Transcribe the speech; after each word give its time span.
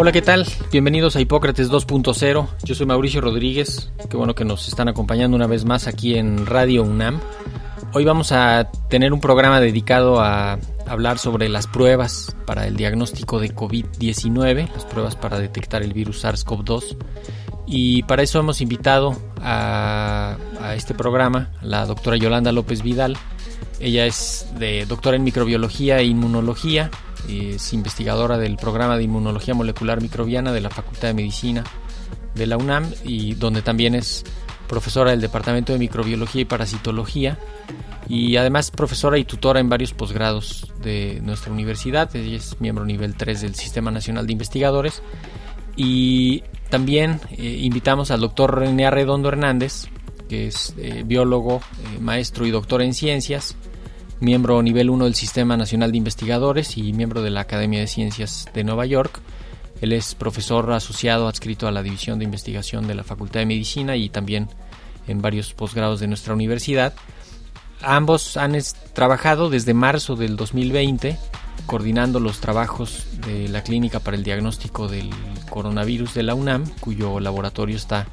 Hola, 0.00 0.12
¿qué 0.12 0.22
tal? 0.22 0.46
Bienvenidos 0.70 1.16
a 1.16 1.20
Hipócrates 1.20 1.72
2.0. 1.72 2.48
Yo 2.62 2.74
soy 2.76 2.86
Mauricio 2.86 3.20
Rodríguez. 3.20 3.90
Qué 4.08 4.16
bueno 4.16 4.32
que 4.32 4.44
nos 4.44 4.68
están 4.68 4.86
acompañando 4.86 5.36
una 5.36 5.48
vez 5.48 5.64
más 5.64 5.88
aquí 5.88 6.14
en 6.14 6.46
Radio 6.46 6.84
UNAM. 6.84 7.20
Hoy 7.94 8.04
vamos 8.04 8.30
a 8.30 8.70
tener 8.88 9.12
un 9.12 9.20
programa 9.20 9.58
dedicado 9.58 10.20
a 10.20 10.60
hablar 10.86 11.18
sobre 11.18 11.48
las 11.48 11.66
pruebas 11.66 12.36
para 12.46 12.68
el 12.68 12.76
diagnóstico 12.76 13.40
de 13.40 13.52
COVID-19, 13.52 14.72
las 14.72 14.84
pruebas 14.84 15.16
para 15.16 15.40
detectar 15.40 15.82
el 15.82 15.94
virus 15.94 16.24
SARS-CoV-2. 16.24 16.96
Y 17.66 18.04
para 18.04 18.22
eso 18.22 18.38
hemos 18.38 18.60
invitado 18.60 19.20
a, 19.42 20.36
este 20.76 20.94
programa 20.94 21.50
la 21.60 21.86
doctora 21.86 22.16
Yolanda 22.16 22.52
López 22.52 22.82
Vidal. 22.82 23.16
Ella 23.80 24.06
es 24.06 24.46
doctora 24.86 25.16
en 25.16 25.24
microbiología 25.24 25.98
e 25.98 26.04
inmunología 26.04 26.88
es 27.28 27.72
investigadora 27.72 28.38
del 28.38 28.56
programa 28.56 28.96
de 28.96 29.04
inmunología 29.04 29.54
molecular 29.54 30.00
microbiana 30.00 30.52
de 30.52 30.60
la 30.60 30.70
Facultad 30.70 31.08
de 31.08 31.14
Medicina 31.14 31.64
de 32.34 32.46
la 32.46 32.56
UNAM 32.56 32.90
y 33.04 33.34
donde 33.34 33.62
también 33.62 33.94
es 33.94 34.24
profesora 34.68 35.10
del 35.10 35.20
Departamento 35.20 35.72
de 35.72 35.78
Microbiología 35.78 36.42
y 36.42 36.44
Parasitología 36.44 37.38
y 38.08 38.36
además 38.36 38.70
profesora 38.70 39.18
y 39.18 39.24
tutora 39.24 39.60
en 39.60 39.68
varios 39.68 39.92
posgrados 39.92 40.72
de 40.82 41.20
nuestra 41.22 41.52
universidad. 41.52 42.14
Ella 42.14 42.36
es 42.36 42.60
miembro 42.60 42.84
nivel 42.84 43.14
3 43.14 43.42
del 43.42 43.54
Sistema 43.54 43.90
Nacional 43.90 44.26
de 44.26 44.32
Investigadores 44.32 45.02
y 45.76 46.42
también 46.70 47.20
eh, 47.30 47.58
invitamos 47.60 48.10
al 48.10 48.20
doctor 48.20 48.58
René 48.58 48.86
Arredondo 48.86 49.28
Hernández, 49.28 49.86
que 50.28 50.48
es 50.48 50.74
eh, 50.78 51.02
biólogo, 51.06 51.56
eh, 51.56 51.98
maestro 52.00 52.46
y 52.46 52.50
doctor 52.50 52.82
en 52.82 52.94
ciencias, 52.94 53.56
miembro 54.20 54.62
nivel 54.62 54.90
1 54.90 55.04
del 55.04 55.14
Sistema 55.14 55.56
Nacional 55.56 55.92
de 55.92 55.98
Investigadores 55.98 56.76
y 56.76 56.92
miembro 56.92 57.22
de 57.22 57.30
la 57.30 57.40
Academia 57.40 57.80
de 57.80 57.86
Ciencias 57.86 58.46
de 58.52 58.64
Nueva 58.64 58.86
York. 58.86 59.20
Él 59.80 59.92
es 59.92 60.14
profesor 60.14 60.72
asociado 60.72 61.28
adscrito 61.28 61.68
a 61.68 61.72
la 61.72 61.82
División 61.82 62.18
de 62.18 62.24
Investigación 62.24 62.88
de 62.88 62.94
la 62.94 63.04
Facultad 63.04 63.40
de 63.40 63.46
Medicina 63.46 63.96
y 63.96 64.08
también 64.08 64.48
en 65.06 65.22
varios 65.22 65.54
posgrados 65.54 66.00
de 66.00 66.08
nuestra 66.08 66.34
universidad. 66.34 66.94
Ambos 67.80 68.36
han 68.36 68.56
trabajado 68.92 69.50
desde 69.50 69.72
marzo 69.72 70.16
del 70.16 70.36
2020 70.36 71.16
coordinando 71.66 72.18
los 72.18 72.40
trabajos 72.40 73.06
de 73.26 73.48
la 73.48 73.62
Clínica 73.62 74.00
para 74.00 74.16
el 74.16 74.24
Diagnóstico 74.24 74.88
del 74.88 75.10
Coronavirus 75.50 76.14
de 76.14 76.22
la 76.22 76.34
UNAM, 76.34 76.64
cuyo 76.80 77.20
laboratorio 77.20 77.76
está 77.76 78.06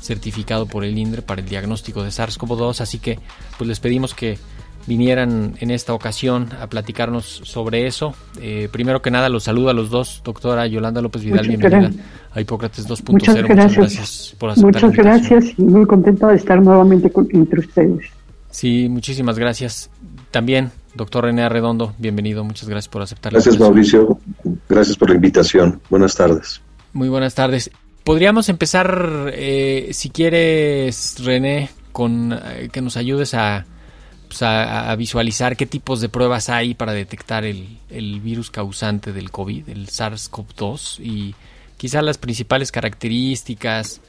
certificado 0.00 0.66
por 0.66 0.84
el 0.84 0.98
INDRE 0.98 1.22
para 1.22 1.40
el 1.40 1.48
diagnóstico 1.48 2.02
de 2.02 2.10
SARS-CoV-2, 2.10 2.80
así 2.80 2.98
que 2.98 3.20
pues 3.56 3.68
les 3.68 3.80
pedimos 3.80 4.14
que 4.14 4.38
vinieran 4.86 5.54
en 5.60 5.70
esta 5.70 5.92
ocasión 5.94 6.48
a 6.60 6.66
platicarnos 6.68 7.24
sobre 7.44 7.86
eso. 7.86 8.14
Eh, 8.40 8.68
primero 8.72 9.00
que 9.02 9.10
nada, 9.10 9.28
los 9.28 9.44
saludo 9.44 9.70
a 9.70 9.74
los 9.74 9.90
dos, 9.90 10.22
doctora 10.24 10.66
Yolanda 10.66 11.00
López 11.00 11.22
Vidal, 11.22 11.46
Muchas 11.46 11.48
bienvenida 11.48 11.80
gracias. 11.88 12.06
a 12.32 12.40
Hipócrates 12.40 12.88
2.0. 12.88 13.12
Muchas 13.12 13.34
gracias. 13.36 13.56
Muchas 13.56 13.76
gracias 13.76 14.34
por 14.38 14.50
aceptar 14.50 14.82
Muchas 14.82 14.96
la 14.96 15.02
gracias 15.02 15.44
y 15.58 15.62
muy 15.62 15.86
contenta 15.86 16.28
de 16.28 16.36
estar 16.36 16.60
nuevamente 16.62 17.10
con- 17.10 17.28
entre 17.32 17.60
ustedes. 17.60 18.06
Sí, 18.50 18.88
muchísimas 18.88 19.38
gracias. 19.38 19.88
También, 20.30 20.70
doctor 20.94 21.24
René 21.24 21.42
Arredondo, 21.42 21.94
bienvenido, 21.98 22.42
muchas 22.44 22.68
gracias 22.68 22.88
por 22.90 23.02
aceptar 23.02 23.32
la 23.32 23.38
Gracias. 23.38 23.58
Mauricio. 23.60 24.18
Gracias 24.68 24.96
por 24.96 25.10
la 25.10 25.14
invitación. 25.16 25.80
Buenas 25.90 26.14
tardes. 26.16 26.60
Muy 26.92 27.08
buenas 27.08 27.34
tardes. 27.34 27.70
Podríamos 28.04 28.48
empezar, 28.48 29.30
eh, 29.34 29.90
si 29.92 30.10
quieres, 30.10 31.14
René, 31.24 31.70
con 31.92 32.32
eh, 32.32 32.68
que 32.72 32.80
nos 32.82 32.96
ayudes 32.96 33.32
a, 33.34 33.64
a, 34.40 34.94
visualizar 34.96 35.56
qué 35.56 35.66
tipos 35.66 36.00
de 36.00 36.08
pruebas 36.08 36.48
hay 36.48 36.72
para 36.72 36.92
detectar 36.92 37.44
el, 37.44 37.78
el 37.90 38.20
virus 38.20 38.50
causante 38.50 39.12
del 39.12 39.30
COVID, 39.30 39.68
el 39.68 39.88
SARS-CoV-2, 39.88 41.00
y 41.00 41.34
quizás 41.76 42.02
las 42.02 42.16
principales 42.16 42.72
características, 42.72 44.00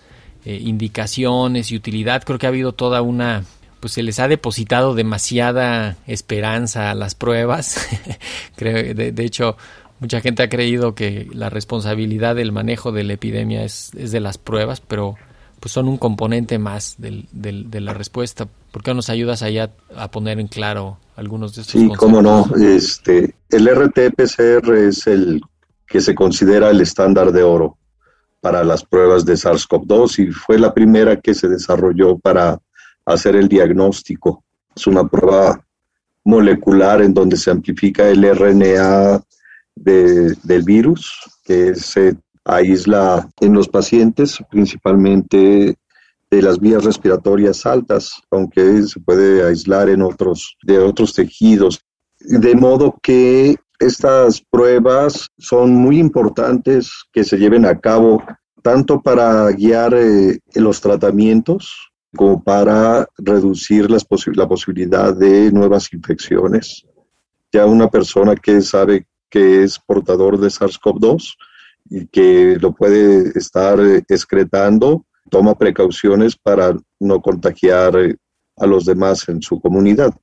eh, 0.45 0.59
indicaciones 0.61 1.71
y 1.71 1.75
utilidad. 1.75 2.23
Creo 2.23 2.37
que 2.37 2.45
ha 2.45 2.49
habido 2.49 2.73
toda 2.73 3.01
una, 3.01 3.43
pues 3.79 3.93
se 3.93 4.03
les 4.03 4.19
ha 4.19 4.27
depositado 4.27 4.93
demasiada 4.93 5.97
esperanza 6.05 6.91
a 6.91 6.95
las 6.95 7.15
pruebas. 7.15 7.87
Creo, 8.55 8.93
de, 8.93 9.11
de 9.11 9.25
hecho, 9.25 9.57
mucha 9.99 10.21
gente 10.21 10.43
ha 10.43 10.49
creído 10.49 10.95
que 10.95 11.27
la 11.33 11.49
responsabilidad 11.49 12.35
del 12.35 12.51
manejo 12.51 12.91
de 12.91 13.03
la 13.03 13.13
epidemia 13.13 13.63
es, 13.63 13.91
es 13.97 14.11
de 14.11 14.19
las 14.19 14.37
pruebas, 14.37 14.81
pero 14.81 15.15
pues 15.63 15.71
son 15.71 15.87
un 15.87 15.97
componente 15.97 16.59
más 16.59 16.95
del, 16.97 17.25
del- 17.31 17.71
de 17.71 17.79
la 17.79 17.93
respuesta. 17.93 18.45
¿Por 18.73 18.83
qué 18.83 18.91
no 18.91 18.95
nos 18.95 19.09
ayudas 19.09 19.43
ahí 19.43 19.59
a, 19.59 19.71
poner 20.11 20.37
en 20.41 20.49
claro 20.49 20.97
algunos 21.15 21.55
de 21.55 21.61
estos 21.61 21.71
Sí, 21.71 21.87
conceptos? 21.87 21.99
cómo 21.99 22.21
no. 22.21 22.53
Este, 22.61 23.33
el 23.49 23.67
RT-PCR 23.69 24.73
es 24.89 25.07
el 25.07 25.39
que 25.87 26.01
se 26.01 26.13
considera 26.13 26.69
el 26.69 26.81
estándar 26.81 27.31
de 27.31 27.43
oro 27.43 27.77
para 28.41 28.65
las 28.65 28.83
pruebas 28.83 29.23
de 29.23 29.35
SARS-CoV-2 29.35 30.19
y 30.27 30.31
fue 30.33 30.59
la 30.59 30.73
primera 30.73 31.21
que 31.21 31.33
se 31.33 31.47
desarrolló 31.47 32.19
para 32.19 32.59
hacer 33.05 33.37
el 33.37 33.47
diagnóstico. 33.47 34.43
Es 34.75 34.85
una 34.85 35.07
prueba 35.07 35.63
molecular 36.25 37.01
en 37.01 37.13
donde 37.13 37.37
se 37.37 37.51
amplifica 37.51 38.09
el 38.09 38.25
RNA 38.25 39.23
de- 39.75 40.35
del 40.43 40.63
virus, 40.63 41.09
que 41.45 41.73
se 41.75 42.15
aísla 42.45 43.29
en 43.39 43.53
los 43.53 43.67
pacientes, 43.67 44.37
principalmente 44.49 45.77
de 46.29 46.41
las 46.41 46.59
vías 46.59 46.83
respiratorias 46.83 47.65
altas, 47.65 48.21
aunque 48.31 48.83
se 48.83 48.99
puede 48.99 49.45
aislar 49.47 49.89
en 49.89 50.01
otros, 50.01 50.57
de 50.63 50.79
otros 50.79 51.13
tejidos. 51.13 51.81
De 52.19 52.55
modo 52.55 52.97
que 53.01 53.55
estas 53.79 54.41
pruebas 54.41 55.29
son 55.37 55.75
muy 55.75 55.99
importantes 55.99 56.91
que 57.11 57.23
se 57.23 57.37
lleven 57.37 57.65
a 57.65 57.79
cabo 57.79 58.23
tanto 58.61 59.01
para 59.01 59.51
guiar 59.51 59.93
eh, 59.93 60.39
los 60.55 60.79
tratamientos 60.79 61.91
como 62.15 62.41
para 62.41 63.07
reducir 63.17 63.91
las 63.91 64.07
posi- 64.07 64.35
la 64.35 64.47
posibilidad 64.47 65.13
de 65.15 65.51
nuevas 65.51 65.91
infecciones. 65.93 66.85
Ya 67.51 67.65
una 67.65 67.89
persona 67.89 68.35
que 68.35 68.61
sabe 68.61 69.05
que 69.29 69.63
es 69.63 69.77
portador 69.79 70.39
de 70.39 70.47
SARS-CoV-2 70.47 71.35
y 71.89 72.07
que 72.07 72.57
lo 72.59 72.73
puede 72.73 73.37
estar 73.37 73.79
eh, 73.79 74.03
excretando, 74.07 75.05
toma 75.29 75.57
precauciones 75.57 76.35
para 76.35 76.75
no 76.99 77.21
contagiar 77.21 77.95
eh, 77.97 78.15
a 78.57 78.65
los 78.65 78.85
demás 78.85 79.27
en 79.29 79.41
su 79.41 79.59
comunidad. 79.59 80.13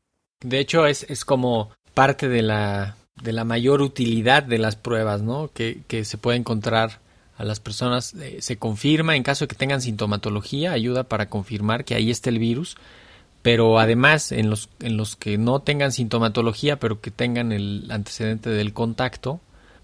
De 0.41 0.59
hecho, 0.59 0.87
es, 0.87 1.05
es 1.09 1.25
como 1.25 1.71
parte 1.95 2.29
de 2.29 2.43
la, 2.43 2.97
de 3.23 3.33
la 3.33 3.45
mayor 3.45 3.83
utilidad 3.83 4.43
de 4.43 4.59
las 4.59 4.77
pruebas, 4.77 5.23
¿no? 5.23 5.51
Que, 5.53 5.83
que 5.87 6.05
se 6.05 6.19
puede 6.19 6.39
encontrar 6.39 7.01
a 7.37 7.45
las 7.45 7.61
personas. 7.61 8.15
eh, 8.15 8.39
se 8.41 8.57
confirma 8.57 9.17
en 9.17 9.23
caso 9.23 9.45
de 9.45 9.49
que 9.49 9.57
tengan 9.57 9.81
sintomatología, 9.81 10.73
ayuda 10.73 11.05
para 11.05 11.29
confirmar 11.29 11.85
que 11.85 11.95
ahí 11.95 12.11
está 12.11 12.31
el 12.31 12.39
virus. 12.39 12.77
Pero 13.43 13.79
además, 13.79 14.33
en 14.33 14.51
los, 14.51 14.69
en 14.81 14.99
los 14.99 15.17
que 15.17 15.39
no 15.39 15.61
tengan 15.61 15.93
sintomatología, 15.93 16.79
pero 16.79 17.01
que 17.01 17.11
tengan 17.11 17.53
el 17.53 17.89
antecedente 17.91 18.51
del 18.51 18.75
contacto, 18.75 19.41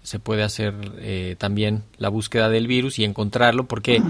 se 0.07 0.19
puede 0.19 0.43
hacer 0.43 0.73
eh, 0.99 1.35
también 1.37 1.83
la 1.97 2.07
búsqueda 2.07 2.47
del 2.47 2.65
virus 2.65 2.97
y 2.97 3.03
encontrarlo, 3.03 3.67
porque 3.67 4.01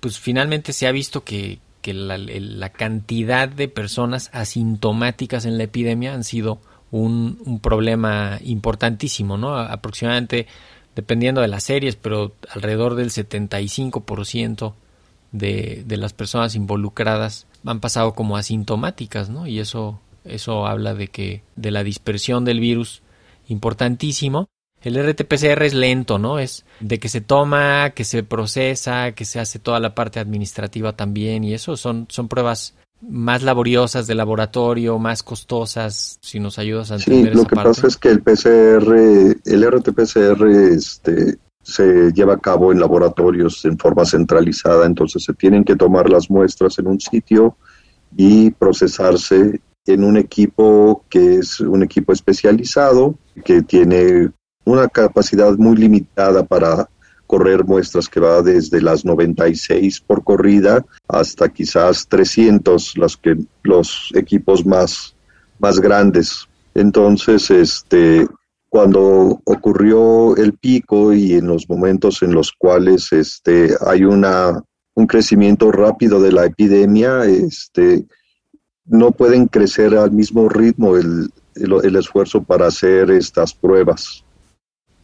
pues 0.00 0.18
finalmente 0.18 0.72
se 0.72 0.86
ha 0.86 0.92
visto 0.92 1.24
que, 1.24 1.58
que 1.82 1.92
la, 1.92 2.70
cantidad 2.70 3.46
de 3.46 3.68
personas 3.68 4.30
asintomáticas 4.32 5.44
en 5.44 5.58
la 5.58 5.64
epidemia 5.64 6.14
han 6.14 6.24
sido 6.24 6.58
un, 6.90 7.38
un 7.44 7.60
problema 7.60 8.38
importantísimo, 8.44 9.36
¿no? 9.36 9.58
Aproximadamente 9.58 10.46
dependiendo 10.94 11.42
de 11.42 11.48
las 11.48 11.64
series, 11.64 11.96
pero 11.96 12.32
alrededor 12.48 12.94
del 12.94 13.10
75% 13.10 14.72
de, 15.32 15.82
de 15.84 15.96
las 15.98 16.14
personas 16.14 16.54
involucradas 16.54 17.46
han 17.66 17.80
pasado 17.80 18.14
como 18.14 18.38
asintomáticas, 18.38 19.28
¿no? 19.28 19.46
Y 19.46 19.58
eso, 19.58 20.00
eso 20.24 20.66
habla 20.66 20.94
de 20.94 21.08
que, 21.08 21.42
de 21.56 21.72
la 21.72 21.84
dispersión 21.84 22.46
del 22.46 22.58
virus 22.58 23.02
importantísimo. 23.48 24.48
El 24.86 24.94
RT-PCR 24.94 25.64
es 25.64 25.74
lento, 25.74 26.16
¿no? 26.16 26.38
Es 26.38 26.64
de 26.78 27.00
que 27.00 27.08
se 27.08 27.20
toma, 27.20 27.90
que 27.90 28.04
se 28.04 28.22
procesa, 28.22 29.10
que 29.16 29.24
se 29.24 29.40
hace 29.40 29.58
toda 29.58 29.80
la 29.80 29.96
parte 29.96 30.20
administrativa 30.20 30.94
también 30.94 31.42
y 31.42 31.54
eso 31.54 31.76
son, 31.76 32.06
son 32.08 32.28
pruebas 32.28 32.74
más 33.00 33.42
laboriosas 33.42 34.06
de 34.06 34.14
laboratorio, 34.14 35.00
más 35.00 35.24
costosas, 35.24 36.20
si 36.22 36.38
nos 36.38 36.60
ayudas 36.60 36.92
a 36.92 36.94
entender 36.94 37.32
Sí, 37.32 37.36
lo 37.36 37.46
que 37.46 37.56
pasa 37.56 37.88
es 37.88 37.96
que 37.96 38.10
el 38.10 38.22
PCR, 38.22 38.94
el 39.44 39.64
RT-PCR 39.64 40.48
este, 40.72 41.36
se 41.64 42.12
lleva 42.12 42.34
a 42.34 42.38
cabo 42.38 42.70
en 42.70 42.78
laboratorios 42.78 43.64
en 43.64 43.76
forma 43.78 44.04
centralizada, 44.04 44.86
entonces 44.86 45.24
se 45.24 45.34
tienen 45.34 45.64
que 45.64 45.74
tomar 45.74 46.08
las 46.08 46.30
muestras 46.30 46.78
en 46.78 46.86
un 46.86 47.00
sitio 47.00 47.56
y 48.16 48.52
procesarse 48.52 49.60
en 49.84 50.04
un 50.04 50.16
equipo 50.16 51.04
que 51.08 51.38
es 51.38 51.58
un 51.58 51.82
equipo 51.82 52.12
especializado, 52.12 53.16
que 53.44 53.62
tiene 53.62 54.30
una 54.66 54.88
capacidad 54.88 55.56
muy 55.56 55.76
limitada 55.76 56.44
para 56.44 56.88
correr 57.26 57.64
muestras 57.64 58.08
que 58.08 58.20
va 58.20 58.42
desde 58.42 58.82
las 58.82 59.04
96 59.04 60.00
por 60.00 60.22
corrida 60.22 60.84
hasta 61.08 61.48
quizás 61.48 62.06
300, 62.08 62.98
las 62.98 63.16
que 63.16 63.36
los 63.62 64.10
equipos 64.14 64.66
más, 64.66 65.14
más 65.58 65.80
grandes. 65.80 66.46
Entonces, 66.74 67.50
este, 67.50 68.26
cuando 68.68 69.40
ocurrió 69.44 70.36
el 70.36 70.52
pico 70.52 71.12
y 71.12 71.34
en 71.34 71.46
los 71.46 71.68
momentos 71.68 72.22
en 72.22 72.34
los 72.34 72.52
cuales 72.52 73.12
este, 73.12 73.74
hay 73.86 74.04
una, 74.04 74.62
un 74.94 75.06
crecimiento 75.06 75.70
rápido 75.70 76.20
de 76.20 76.32
la 76.32 76.44
epidemia, 76.44 77.24
este, 77.24 78.04
no 78.84 79.12
pueden 79.12 79.46
crecer 79.46 79.94
al 79.94 80.10
mismo 80.10 80.48
ritmo 80.48 80.96
el, 80.96 81.30
el, 81.54 81.72
el 81.84 81.96
esfuerzo 81.96 82.42
para 82.42 82.66
hacer 82.66 83.10
estas 83.10 83.54
pruebas 83.54 84.25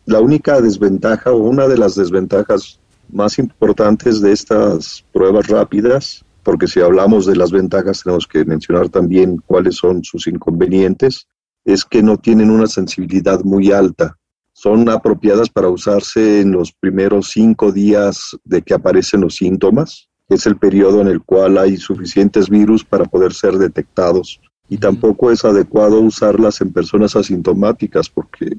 la 0.05 0.21
única 0.21 0.61
desventaja 0.61 1.31
o 1.33 1.37
una 1.37 1.69
de 1.69 1.79
las 1.79 1.95
desventajas 1.95 2.81
más 3.11 3.39
importantes 3.39 4.21
de 4.21 4.33
estas 4.33 5.05
pruebas 5.13 5.47
rápidas, 5.47 6.25
porque 6.43 6.67
si 6.67 6.81
hablamos 6.81 7.27
de 7.27 7.37
las 7.37 7.53
ventajas 7.53 8.03
tenemos 8.03 8.27
que 8.27 8.45
mencionar 8.45 8.89
también 8.89 9.41
cuáles 9.47 9.77
son 9.77 10.03
sus 10.03 10.27
inconvenientes, 10.27 11.27
es 11.65 11.85
que 11.85 12.03
no 12.03 12.17
tienen 12.17 12.51
una 12.51 12.67
sensibilidad 12.67 13.43
muy 13.45 13.71
alta. 13.71 14.17
Son 14.53 14.89
apropiadas 14.89 15.49
para 15.49 15.69
usarse 15.69 16.41
en 16.41 16.53
los 16.53 16.73
primeros 16.73 17.31
cinco 17.31 17.71
días 17.71 18.37
de 18.45 18.63
que 18.63 18.75
aparecen 18.75 19.21
los 19.21 19.37
síntomas, 19.37 20.09
que 20.29 20.35
es 20.35 20.47
el 20.47 20.57
periodo 20.57 21.01
en 21.01 21.09
el 21.09 21.23
cual 21.23 21.59
hay 21.59 21.77
suficientes 21.77 22.51
virus 22.51 22.85
para 22.85 23.05
poder 23.05 23.33
ser 23.33 23.55
detectados. 23.55 24.41
Y 24.69 24.79
tampoco 24.79 25.31
es 25.31 25.45
adecuado 25.45 26.01
usarlas 26.01 26.61
en 26.61 26.73
personas 26.73 27.15
asintomáticas 27.15 28.09
porque 28.09 28.57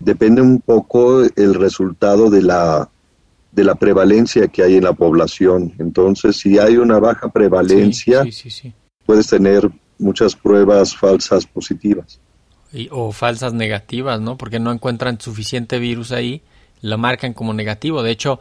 depende 0.00 0.42
un 0.42 0.60
poco 0.60 1.22
el 1.22 1.54
resultado 1.54 2.30
de 2.30 2.42
la 2.42 2.88
de 3.52 3.64
la 3.64 3.74
prevalencia 3.74 4.48
que 4.48 4.62
hay 4.62 4.76
en 4.76 4.84
la 4.84 4.92
población. 4.92 5.72
Entonces, 5.78 6.36
si 6.36 6.58
hay 6.58 6.76
una 6.76 6.98
baja 6.98 7.30
prevalencia, 7.32 8.22
Sí, 8.24 8.32
sí, 8.32 8.50
sí, 8.50 8.62
sí. 8.62 8.72
puedes 9.06 9.28
tener 9.28 9.70
muchas 9.98 10.36
pruebas 10.36 10.94
falsas 10.94 11.46
positivas. 11.46 12.20
Y- 12.70 12.88
o 12.92 13.12
falsas 13.12 13.54
negativas, 13.54 14.20
¿no? 14.20 14.36
Porque 14.36 14.58
no 14.58 14.72
encuentran 14.72 15.18
suficiente 15.18 15.78
virus 15.78 16.12
ahí, 16.12 16.42
lo 16.82 16.98
marcan 16.98 17.32
como 17.32 17.54
negativo. 17.54 18.02
De 18.02 18.10
hecho, 18.10 18.40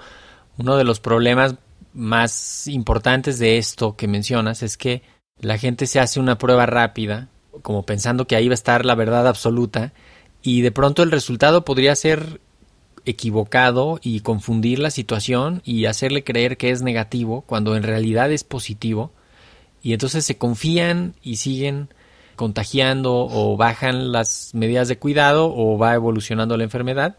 uno 0.58 0.76
de 0.76 0.84
los 0.84 1.00
problemas 1.00 1.56
más 1.94 2.68
importantes 2.68 3.40
de 3.40 3.58
esto 3.58 3.96
que 3.96 4.10
mencionas 4.10 4.64
es 4.64 4.76
que 4.76 5.02
la 5.40 5.58
gente 5.58 5.88
se 5.88 6.02
hace 6.02 6.20
una 6.20 6.38
prueba 6.38 6.66
rápida, 6.66 7.30
como 7.62 7.84
pensando 7.84 8.28
que 8.28 8.36
ahí 8.36 8.50
va 8.50 8.54
a 8.54 8.56
estar 8.56 8.84
la 8.84 8.96
verdad 8.96 9.28
absoluta, 9.30 9.94
y 10.46 10.62
de 10.62 10.72
pronto 10.72 11.02
el 11.02 11.10
resultado 11.10 11.66
podría 11.66 11.96
ser 11.96 12.40
equivocado 13.04 14.00
y 14.04 14.20
confundir 14.20 14.78
la 14.78 14.92
situación 14.92 15.64
y 15.66 15.86
hacerle 15.86 16.24
creer 16.24 16.56
que 16.56 16.70
es 16.70 16.84
negativo 16.84 17.42
cuando 17.42 17.76
en 17.76 17.82
realidad 17.82 18.32
es 18.32 18.44
positivo. 18.44 19.12
Y 19.82 19.94
entonces 19.94 20.24
se 20.24 20.38
confían 20.38 21.16
y 21.24 21.38
siguen 21.38 21.90
contagiando 22.36 23.28
o 23.28 23.58
bajan 23.58 24.12
las 24.12 24.52
medidas 24.54 24.88
de 24.88 25.00
cuidado 25.00 25.52
o 25.52 25.80
va 25.80 25.96
evolucionando 25.96 26.58
la 26.58 26.64
enfermedad. 26.64 27.18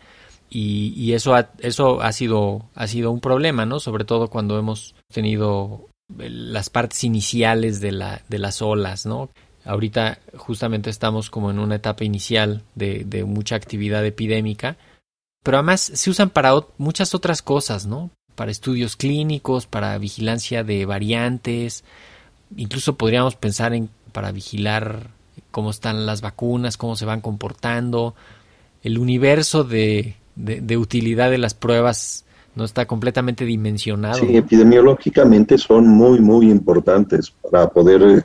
Y, 0.48 1.12
eso 1.12 1.34
ha, 1.34 1.50
eso 1.58 2.00
ha 2.02 2.12
sido 2.12 2.70
ha 2.76 2.86
sido 2.86 3.10
un 3.10 3.20
problema 3.20 3.66
no 3.66 3.80
sobre 3.80 4.04
todo 4.04 4.28
cuando 4.28 4.56
hemos 4.60 4.94
tenido 5.12 5.88
las 6.16 6.70
partes 6.70 7.02
iniciales 7.02 7.80
de 7.80 7.90
la 7.90 8.22
de 8.28 8.38
las 8.38 8.62
olas 8.62 9.06
no 9.06 9.28
ahorita 9.66 10.18
justamente 10.36 10.90
estamos 10.90 11.28
como 11.30 11.50
en 11.50 11.58
una 11.58 11.74
etapa 11.76 12.04
inicial 12.04 12.62
de, 12.74 13.04
de 13.04 13.24
mucha 13.24 13.56
actividad 13.56 14.04
epidémica 14.06 14.76
pero 15.42 15.58
además 15.58 15.80
se 15.80 16.10
usan 16.10 16.30
para 16.30 16.54
ot- 16.54 16.68
muchas 16.78 17.14
otras 17.14 17.42
cosas 17.42 17.86
no 17.86 18.10
para 18.34 18.50
estudios 18.50 18.96
clínicos 18.96 19.66
para 19.66 19.98
vigilancia 19.98 20.64
de 20.64 20.86
variantes 20.86 21.84
incluso 22.56 22.96
podríamos 22.96 23.34
pensar 23.36 23.74
en 23.74 23.90
para 24.12 24.32
vigilar 24.32 25.10
cómo 25.50 25.70
están 25.70 26.06
las 26.06 26.22
vacunas, 26.22 26.78
cómo 26.78 26.96
se 26.96 27.04
van 27.04 27.20
comportando. 27.20 28.14
El 28.82 28.98
universo 28.98 29.62
de, 29.64 30.14
de, 30.36 30.62
de 30.62 30.76
utilidad 30.78 31.30
de 31.30 31.36
las 31.36 31.52
pruebas 31.52 32.24
no 32.54 32.64
está 32.64 32.86
completamente 32.86 33.44
dimensionado. 33.44 34.20
Sí, 34.20 34.36
epidemiológicamente 34.36 35.58
son 35.58 35.86
muy, 35.86 36.20
muy 36.20 36.50
importantes 36.50 37.30
para 37.50 37.68
poder 37.68 38.02
eh, 38.02 38.22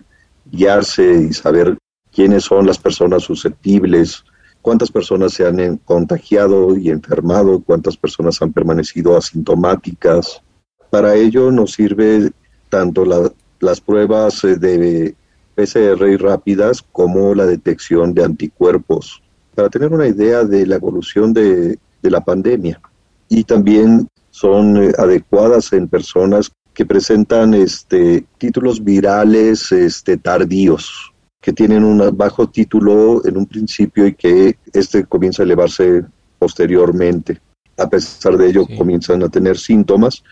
guiarse 0.51 1.27
y 1.29 1.33
saber 1.33 1.77
quiénes 2.11 2.43
son 2.43 2.65
las 2.67 2.77
personas 2.77 3.23
susceptibles, 3.23 4.23
cuántas 4.61 4.91
personas 4.91 5.33
se 5.33 5.47
han 5.47 5.77
contagiado 5.77 6.77
y 6.77 6.89
enfermado, 6.89 7.61
cuántas 7.61 7.97
personas 7.97 8.41
han 8.41 8.51
permanecido 8.53 9.17
asintomáticas. 9.17 10.41
Para 10.89 11.15
ello 11.15 11.51
nos 11.51 11.71
sirve 11.73 12.31
tanto 12.69 13.05
la- 13.05 13.31
las 13.59 13.79
pruebas 13.79 14.43
eh, 14.43 14.57
de 14.57 15.15
PCR 15.55 16.09
y 16.11 16.17
rápidas 16.17 16.81
como 16.91 17.33
la 17.35 17.45
detección 17.45 18.13
de 18.13 18.23
anticuerpos, 18.23 19.21
para 19.55 19.69
tener 19.69 19.91
una 19.93 20.07
idea 20.07 20.43
de 20.43 20.65
la 20.65 20.75
evolución 20.75 21.33
de, 21.33 21.77
de 22.01 22.09
la 22.11 22.21
pandemia. 22.21 22.81
Y 23.29 23.43
también 23.43 24.07
son 24.29 24.77
eh, 24.83 24.91
adecuadas 24.97 25.73
en 25.73 25.87
personas 25.87 26.51
que 26.73 26.85
presentan 26.85 27.53
este, 27.53 28.25
títulos 28.37 28.83
virales 28.83 29.71
este, 29.71 30.17
tardíos, 30.17 31.13
que 31.41 31.53
tienen 31.53 31.83
un 31.83 32.15
bajo 32.15 32.47
título 32.47 33.25
en 33.25 33.37
un 33.37 33.45
principio 33.45 34.05
y 34.07 34.13
que 34.13 34.57
este 34.73 35.05
comienza 35.05 35.41
a 35.43 35.45
elevarse 35.45 36.03
posteriormente. 36.39 37.41
A 37.77 37.89
pesar 37.89 38.37
de 38.37 38.49
ello, 38.49 38.65
Sí. 38.67 38.77
comienzan 38.77 39.23
a 39.23 39.29
tener 39.29 39.57
síntomas 39.57 40.23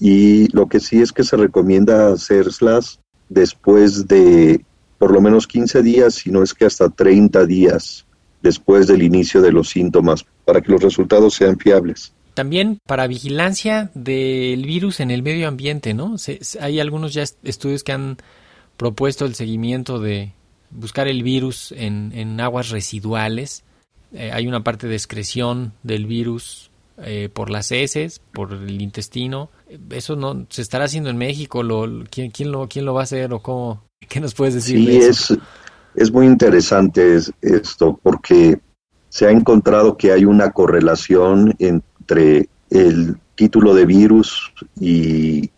y 0.00 0.48
lo 0.56 0.66
que 0.68 0.80
sí 0.80 1.00
es 1.02 1.12
que 1.12 1.22
se 1.22 1.36
recomienda 1.36 2.12
hacerlas 2.12 2.98
después 3.28 4.08
de 4.08 4.64
por 4.98 5.12
lo 5.12 5.20
menos 5.20 5.46
15 5.46 5.82
días, 5.82 6.14
si 6.14 6.30
no 6.30 6.42
es 6.42 6.54
que 6.54 6.64
hasta 6.64 6.88
30 6.88 7.44
días 7.44 8.06
después 8.42 8.86
del 8.86 9.02
inicio 9.02 9.42
de 9.42 9.52
los 9.52 9.68
síntomas, 9.68 10.24
para 10.46 10.62
que 10.62 10.72
los 10.72 10.82
resultados 10.82 11.34
sean 11.34 11.58
fiables. 11.58 12.13
También 12.34 12.78
para 12.86 13.06
vigilancia 13.06 13.90
del 13.94 14.64
virus 14.66 15.00
en 15.00 15.10
el 15.10 15.22
medio 15.22 15.46
ambiente, 15.48 15.94
¿no? 15.94 16.18
Se- 16.18 16.40
hay 16.60 16.80
algunos 16.80 17.14
ya 17.14 17.22
est- 17.22 17.38
estudios 17.44 17.84
que 17.84 17.92
han 17.92 18.16
propuesto 18.76 19.24
el 19.24 19.34
seguimiento 19.34 20.00
de 20.00 20.32
buscar 20.70 21.06
el 21.06 21.22
virus 21.22 21.70
en, 21.72 22.10
en 22.14 22.40
aguas 22.40 22.70
residuales. 22.70 23.62
Eh, 24.12 24.30
hay 24.32 24.46
una 24.48 24.64
parte 24.64 24.88
de 24.88 24.94
excreción 24.96 25.72
del 25.84 26.06
virus 26.06 26.70
eh, 26.98 27.28
por 27.32 27.50
las 27.50 27.70
heces, 27.72 28.20
por 28.32 28.52
el 28.52 28.80
intestino. 28.82 29.48
Eso 29.90 30.16
no 30.16 30.46
se 30.48 30.62
estará 30.62 30.84
haciendo 30.86 31.10
en 31.10 31.16
México. 31.16 31.62
Lo, 31.62 31.86
lo- 31.86 32.04
¿quién, 32.10 32.30
quién 32.32 32.50
lo, 32.50 32.66
¿Quién 32.68 32.84
lo 32.84 32.94
va 32.94 33.02
a 33.02 33.04
hacer 33.04 33.32
o 33.32 33.40
cómo? 33.40 33.84
¿Qué 34.08 34.18
nos 34.20 34.34
puedes 34.34 34.54
decir 34.54 34.78
Sí, 34.78 34.86
de 34.86 34.98
eso? 34.98 35.34
es, 35.34 35.40
es 35.94 36.10
muy 36.12 36.26
interesante 36.26 37.14
es- 37.14 37.32
esto 37.42 37.98
porque 38.02 38.58
se 39.08 39.26
ha 39.26 39.30
encontrado 39.30 39.96
que 39.96 40.10
hay 40.10 40.24
una 40.24 40.50
correlación 40.50 41.54
entre 41.60 41.86
el 42.70 43.16
título 43.34 43.74
de 43.74 43.86
virus 43.86 44.52
y 44.80 45.50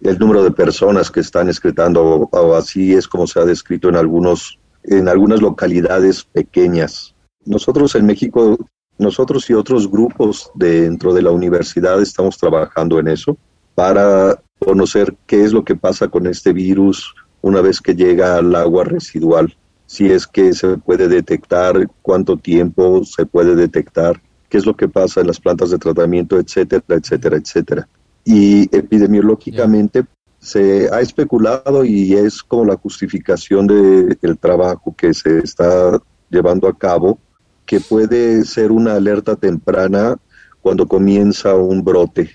el 0.00 0.18
número 0.18 0.42
de 0.42 0.50
personas 0.50 1.10
que 1.10 1.20
están 1.20 1.48
excretando, 1.48 2.28
o 2.30 2.54
así 2.54 2.94
es 2.94 3.06
como 3.06 3.26
se 3.26 3.40
ha 3.40 3.44
descrito 3.44 3.88
en 3.88 3.96
algunos 3.96 4.58
en 4.84 5.08
algunas 5.08 5.40
localidades 5.40 6.24
pequeñas. 6.24 7.14
Nosotros 7.44 7.94
en 7.94 8.06
México, 8.06 8.58
nosotros 8.98 9.48
y 9.50 9.54
otros 9.54 9.90
grupos 9.90 10.50
dentro 10.54 11.14
de 11.14 11.22
la 11.22 11.30
universidad 11.30 12.00
estamos 12.00 12.36
trabajando 12.36 12.98
en 12.98 13.08
eso 13.08 13.36
para 13.74 14.40
conocer 14.58 15.14
qué 15.26 15.44
es 15.44 15.52
lo 15.52 15.64
que 15.64 15.74
pasa 15.74 16.08
con 16.08 16.26
este 16.26 16.52
virus 16.52 17.14
una 17.40 17.60
vez 17.60 17.80
que 17.80 17.94
llega 17.94 18.36
al 18.36 18.54
agua 18.54 18.84
residual, 18.84 19.56
si 19.86 20.06
es 20.06 20.26
que 20.26 20.52
se 20.52 20.78
puede 20.78 21.08
detectar, 21.08 21.88
cuánto 22.00 22.36
tiempo 22.36 23.04
se 23.04 23.26
puede 23.26 23.56
detectar, 23.56 24.22
qué 24.52 24.58
es 24.58 24.66
lo 24.66 24.76
que 24.76 24.86
pasa 24.86 25.22
en 25.22 25.28
las 25.28 25.40
plantas 25.40 25.70
de 25.70 25.78
tratamiento, 25.78 26.38
etcétera, 26.38 26.84
etcétera, 26.88 27.38
etcétera. 27.38 27.88
Y 28.22 28.64
epidemiológicamente 28.76 30.04
se 30.38 30.90
ha 30.92 31.00
especulado 31.00 31.86
y 31.86 32.12
es 32.12 32.42
como 32.42 32.66
la 32.66 32.76
justificación 32.76 33.66
del 33.66 34.38
trabajo 34.38 34.94
que 34.94 35.14
se 35.14 35.38
está 35.38 35.98
llevando 36.28 36.68
a 36.68 36.76
cabo, 36.76 37.18
que 37.64 37.80
puede 37.80 38.44
ser 38.44 38.72
una 38.72 38.92
alerta 38.92 39.36
temprana 39.36 40.18
cuando 40.60 40.86
comienza 40.86 41.54
un 41.54 41.82
brote, 41.82 42.30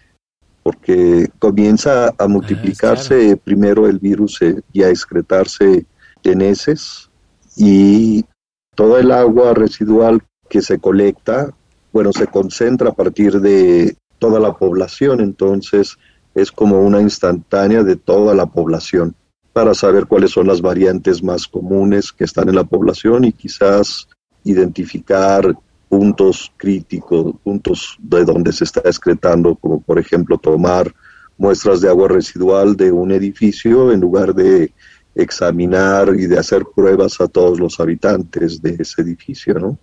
porque 0.63 1.29
comienza 1.37 2.07
a 2.07 2.13
Ah, 2.17 2.27
multiplicarse 2.27 3.37
primero 3.37 3.85
el 3.85 3.99
virus 3.99 4.39
y 4.73 4.81
a 4.81 4.89
excretarse 4.89 5.85
en 6.23 6.41
heces 6.41 7.11
y 7.55 8.25
toda 8.73 9.01
el 9.01 9.11
agua 9.11 9.53
residual 9.53 10.23
que 10.49 10.63
se 10.63 10.79
colecta, 10.79 11.53
bueno, 11.91 12.11
se 12.13 12.27
concentra 12.27 12.89
a 12.89 12.93
partir 12.93 13.39
de 13.39 13.95
toda 14.19 14.39
la 14.39 14.53
población, 14.53 15.21
entonces 15.21 15.97
es 16.35 16.51
como 16.51 16.81
una 16.81 17.01
instantánea 17.01 17.83
de 17.83 17.95
toda 17.95 18.35
la 18.35 18.45
población 18.45 19.15
para 19.53 19.73
saber 19.73 20.05
cuáles 20.05 20.31
son 20.31 20.47
las 20.47 20.61
variantes 20.61 21.23
más 21.23 21.47
comunes 21.47 22.11
que 22.11 22.25
están 22.25 22.47
en 22.49 22.55
la 22.55 22.63
población 22.63 23.25
y 23.25 23.31
quizás 23.31 24.07
identificar 24.43 25.57
puntos 25.89 26.51
críticos, 26.57 27.33
puntos 27.43 27.97
de 27.99 28.23
donde 28.23 28.51
se 28.53 28.65
está 28.65 28.81
excretando, 28.81 29.55
como 29.55 29.81
por 29.81 29.97
ejemplo 29.97 30.37
tomar 30.37 30.93
muestras 31.37 31.81
de 31.81 31.89
agua 31.89 32.07
residual 32.07 32.75
de 32.75 32.91
un 32.91 33.11
edificio 33.11 33.91
en 33.91 34.01
lugar 34.01 34.33
de 34.35 34.73
examinar 35.15 36.13
y 36.15 36.27
de 36.27 36.37
hacer 36.37 36.63
pruebas 36.75 37.19
a 37.19 37.27
todos 37.27 37.59
los 37.59 37.79
habitantes 37.79 38.61
de 38.61 38.75
ese 38.79 39.01
edificio, 39.01 39.55
¿no? 39.55 39.77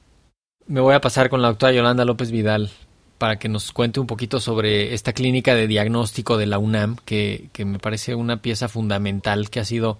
Me 0.67 0.81
voy 0.81 0.95
a 0.95 1.01
pasar 1.01 1.29
con 1.29 1.43
la 1.43 1.49
doctora 1.49 1.73
Yolanda 1.73 2.07
López 2.07 2.31
Vidal 2.31 2.71
para 3.19 3.39
que 3.39 3.51
nos 3.51 3.71
cuente 3.71 4.01
un 4.01 4.07
poquito 4.07 4.41
sobre 4.41 4.95
esta 4.95 5.13
clínica 5.13 5.55
de 5.55 5.67
diagnóstico 5.67 6.39
de 6.39 6.47
la 6.47 6.59
UNAM, 6.59 6.97
que, 7.05 7.51
que 7.53 7.67
me 7.67 7.79
parece 7.79 8.15
una 8.15 8.41
pieza 8.41 8.69
fundamental, 8.69 9.51
que 9.51 9.61
ha 9.61 9.65
sido 9.67 9.99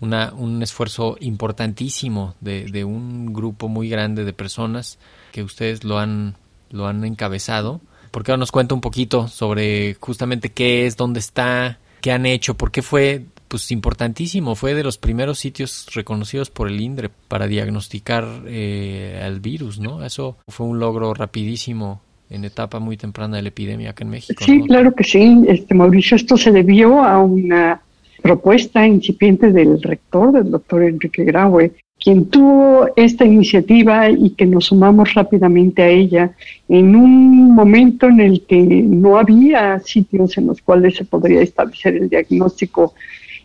una, 0.00 0.34
un 0.34 0.62
esfuerzo 0.62 1.16
importantísimo 1.20 2.34
de, 2.40 2.64
de 2.66 2.84
un 2.84 3.32
grupo 3.32 3.68
muy 3.68 3.88
grande 3.88 4.24
de 4.24 4.34
personas 4.34 4.98
que 5.32 5.42
ustedes 5.42 5.82
lo 5.82 5.98
han, 5.98 6.36
lo 6.70 6.86
han 6.86 7.04
encabezado. 7.04 7.80
¿Por 8.10 8.22
qué 8.22 8.32
no 8.32 8.38
nos 8.38 8.52
cuenta 8.52 8.74
un 8.74 8.82
poquito 8.82 9.28
sobre 9.28 9.94
justamente 9.94 10.50
qué 10.50 10.84
es, 10.84 10.98
dónde 10.98 11.20
está, 11.20 11.78
qué 12.02 12.12
han 12.12 12.26
hecho, 12.26 12.54
por 12.54 12.70
qué 12.70 12.82
fue 12.82 13.24
pues 13.52 13.70
importantísimo, 13.70 14.54
fue 14.54 14.72
de 14.72 14.82
los 14.82 14.96
primeros 14.96 15.38
sitios 15.38 15.86
reconocidos 15.94 16.48
por 16.48 16.68
el 16.68 16.80
INDRE 16.80 17.10
para 17.28 17.46
diagnosticar 17.46 18.24
eh, 18.46 19.20
al 19.22 19.40
virus, 19.40 19.78
¿no? 19.78 20.02
Eso 20.06 20.38
fue 20.48 20.66
un 20.66 20.78
logro 20.78 21.12
rapidísimo 21.12 22.00
en 22.30 22.46
etapa 22.46 22.78
muy 22.78 22.96
temprana 22.96 23.36
de 23.36 23.42
la 23.42 23.48
epidemia 23.48 23.90
acá 23.90 24.04
en 24.04 24.10
México. 24.10 24.42
Sí, 24.42 24.60
¿no? 24.60 24.64
claro 24.64 24.94
que 24.94 25.04
sí, 25.04 25.44
este 25.48 25.74
Mauricio, 25.74 26.16
esto 26.16 26.38
se 26.38 26.50
debió 26.50 27.04
a 27.04 27.18
una 27.22 27.82
propuesta 28.22 28.86
incipiente 28.86 29.52
del 29.52 29.82
rector, 29.82 30.32
del 30.32 30.50
doctor 30.50 30.84
Enrique 30.84 31.22
Graue, 31.22 31.72
quien 32.02 32.30
tuvo 32.30 32.88
esta 32.96 33.26
iniciativa 33.26 34.08
y 34.08 34.30
que 34.30 34.46
nos 34.46 34.64
sumamos 34.64 35.12
rápidamente 35.12 35.82
a 35.82 35.88
ella 35.88 36.32
en 36.70 36.96
un 36.96 37.54
momento 37.54 38.06
en 38.08 38.20
el 38.20 38.46
que 38.46 38.62
no 38.62 39.18
había 39.18 39.78
sitios 39.80 40.38
en 40.38 40.46
los 40.46 40.62
cuales 40.62 40.96
se 40.96 41.04
podría 41.04 41.42
establecer 41.42 41.96
el 41.96 42.08
diagnóstico 42.08 42.94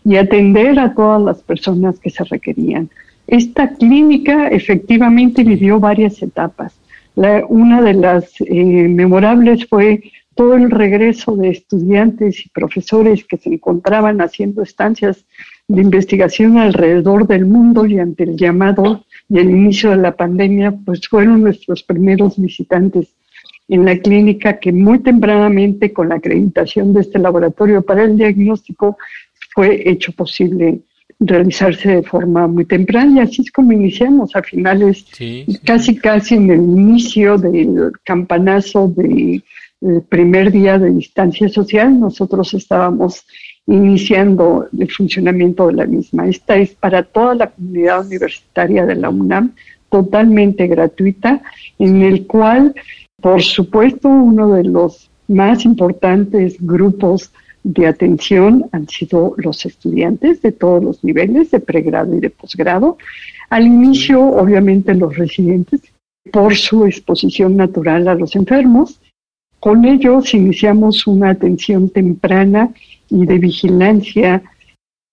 y 0.08 0.16
atender 0.16 0.78
a 0.78 0.94
todas 0.94 1.20
las 1.20 1.42
personas 1.42 1.98
que 2.00 2.08
se 2.08 2.24
requerían. 2.24 2.88
Esta 3.26 3.74
clínica 3.74 4.48
efectivamente 4.48 5.44
vivió 5.44 5.78
varias 5.78 6.22
etapas. 6.22 6.72
Una 7.50 7.82
de 7.82 7.92
las 7.92 8.40
eh, 8.40 8.88
memorables 8.88 9.66
fue 9.66 10.02
todo 10.34 10.54
el 10.54 10.70
regreso 10.70 11.36
de 11.36 11.50
estudiantes 11.50 12.46
y 12.46 12.48
profesores 12.48 13.22
que 13.26 13.36
se 13.36 13.50
encontraban 13.50 14.22
haciendo 14.22 14.62
estancias 14.62 15.26
de 15.66 15.82
investigación 15.82 16.56
alrededor 16.56 17.26
del 17.26 17.44
mundo 17.44 17.84
y 17.84 17.98
ante 17.98 18.22
el 18.22 18.36
llamado 18.38 19.04
y 19.28 19.40
el 19.40 19.50
inicio 19.50 19.90
de 19.90 19.96
la 19.98 20.16
pandemia, 20.16 20.74
pues 20.86 21.06
fueron 21.06 21.42
nuestros 21.42 21.82
primeros 21.82 22.40
visitantes 22.40 23.08
en 23.68 23.84
la 23.84 23.98
clínica 23.98 24.58
que 24.58 24.72
muy 24.72 25.00
tempranamente 25.00 25.92
con 25.92 26.08
la 26.08 26.14
acreditación 26.14 26.94
de 26.94 27.02
este 27.02 27.18
laboratorio 27.18 27.82
para 27.82 28.04
el 28.04 28.16
diagnóstico 28.16 28.96
fue 29.54 29.88
hecho 29.88 30.12
posible 30.12 30.80
realizarse 31.20 31.88
de 31.96 32.02
forma 32.02 32.46
muy 32.46 32.64
temprana 32.64 33.20
y 33.20 33.24
así 33.24 33.42
es 33.42 33.50
como 33.50 33.72
iniciamos 33.72 34.36
a 34.36 34.42
finales, 34.42 35.04
Sí, 35.12 35.44
sí. 35.46 35.58
casi 35.64 35.96
casi 35.96 36.36
en 36.36 36.50
el 36.50 36.60
inicio 36.60 37.36
del 37.36 37.92
campanazo 38.04 38.88
del 38.88 39.42
primer 40.08 40.52
día 40.52 40.78
de 40.78 40.90
distancia 40.90 41.48
social, 41.48 41.98
nosotros 41.98 42.54
estábamos 42.54 43.24
iniciando 43.66 44.68
el 44.78 44.90
funcionamiento 44.90 45.66
de 45.66 45.74
la 45.74 45.86
misma. 45.86 46.28
Esta 46.28 46.56
es 46.56 46.74
para 46.74 47.02
toda 47.02 47.34
la 47.34 47.50
comunidad 47.50 48.06
universitaria 48.06 48.86
de 48.86 48.94
la 48.94 49.10
UNAM, 49.10 49.54
totalmente 49.90 50.66
gratuita, 50.66 51.42
en 51.78 52.02
el 52.02 52.26
cual, 52.26 52.74
por 53.20 53.42
supuesto, 53.42 54.08
uno 54.08 54.52
de 54.54 54.64
los 54.64 55.10
más 55.28 55.64
importantes 55.64 56.56
grupos 56.60 57.30
de 57.68 57.86
atención 57.86 58.64
han 58.72 58.88
sido 58.88 59.34
los 59.36 59.66
estudiantes 59.66 60.40
de 60.40 60.52
todos 60.52 60.82
los 60.82 61.04
niveles, 61.04 61.50
de 61.50 61.60
pregrado 61.60 62.16
y 62.16 62.20
de 62.20 62.30
posgrado. 62.30 62.96
Al 63.50 63.66
inicio, 63.66 64.22
obviamente, 64.22 64.94
los 64.94 65.14
residentes, 65.14 65.82
por 66.32 66.56
su 66.56 66.86
exposición 66.86 67.56
natural 67.56 68.08
a 68.08 68.14
los 68.14 68.34
enfermos. 68.36 69.00
Con 69.60 69.84
ellos 69.84 70.32
iniciamos 70.32 71.06
una 71.06 71.30
atención 71.30 71.90
temprana 71.90 72.70
y 73.10 73.26
de 73.26 73.38
vigilancia 73.38 74.42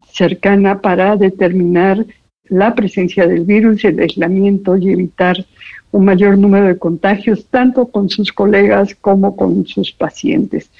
cercana 0.08 0.80
para 0.80 1.18
determinar 1.18 2.06
la 2.46 2.74
presencia 2.74 3.28
del 3.28 3.44
virus, 3.44 3.84
el 3.84 4.00
aislamiento 4.00 4.78
y 4.78 4.92
evitar 4.92 5.46
un 5.92 6.06
mayor 6.06 6.38
número 6.38 6.68
de 6.68 6.78
contagios, 6.78 7.48
tanto 7.48 7.88
con 7.88 8.10
sus 8.10 8.32
colegas 8.32 8.96
como 8.96 9.36
con 9.36 9.66
sus 9.66 9.92
pacientes. 9.92 10.72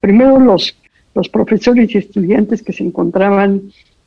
Primero 0.00 0.40
los 0.40 0.79
los 1.14 1.28
profesores 1.28 1.94
y 1.94 1.98
estudiantes 1.98 2.62
que 2.62 2.72
se 2.72 2.84
encontraban 2.84 3.62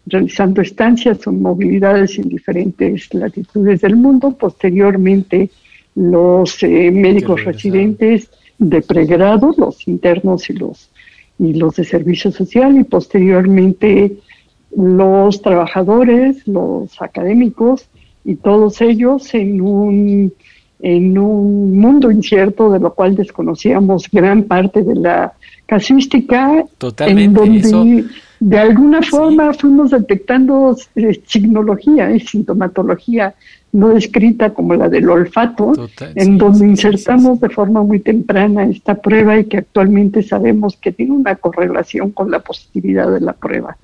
realizando 0.05 0.62
estancias 0.62 1.25
o 1.27 1.31
movilidades 1.31 2.17
en 2.17 2.29
diferentes 2.29 3.13
latitudes 3.13 3.81
del 3.81 3.95
mundo, 3.95 4.36
posteriormente 4.38 5.50
los 5.95 6.62
eh, 6.63 6.91
médicos 6.91 7.43
residentes 7.43 8.29
de 8.57 8.81
pregrado, 8.81 9.53
los 9.57 9.88
internos 9.88 10.50
y 10.50 10.53
los, 10.53 10.89
y 11.39 11.53
los 11.53 11.75
de 11.75 11.86
servicio 11.86 12.31
social, 12.31 12.77
y 12.77 12.83
posteriormente 12.83 14.17
los 14.75 15.41
trabajadores, 15.41 16.48
los 16.48 17.01
académicos, 17.01 17.88
y 18.25 18.36
todos 18.36 18.81
ellos 18.81 19.33
en 19.33 19.62
un, 19.62 20.33
en 20.79 21.17
un 21.17 21.77
mundo 21.77 22.10
incierto 22.10 22.72
de 22.72 22.79
lo 22.79 22.93
cual 22.93 23.15
desconocíamos 23.15 24.10
gran 24.10 24.43
parte 24.43 24.83
de 24.83 24.95
la 24.95 25.33
casuística, 25.65 26.63
Totalmente, 26.77 27.24
en 27.24 27.34
donde 27.34 28.00
eso- 28.00 28.10
de 28.39 28.60
alguna 28.60 29.01
forma 29.01 29.53
fuimos 29.53 29.91
detectando 29.91 30.75
eh, 30.96 31.22
signología 31.25 32.12
y 32.12 32.20
sintomatología 32.20 33.34
no 33.72 33.89
descrita 33.89 34.53
como 34.53 34.75
la 34.75 34.89
del 34.89 35.10
olfato, 35.10 35.72
Total, 35.74 36.12
en 36.15 36.25
sí, 36.25 36.38
donde 36.38 36.60
sí, 36.60 36.65
insertamos 36.65 37.39
de 37.39 37.50
forma 37.50 37.82
muy 37.84 38.00
temprana 38.00 38.65
esta 38.65 38.96
prueba 38.96 39.39
y 39.39 39.46
que 39.46 39.58
actualmente 39.58 40.22
sabemos 40.24 40.75
que 40.77 40.91
tiene 40.91 41.13
una 41.13 41.36
correlación 41.36 42.12
con 42.12 42.29
la 42.29 42.39
positividad 42.39 43.12
de 43.12 43.22
la 43.22 43.34
prueba. 43.34 43.77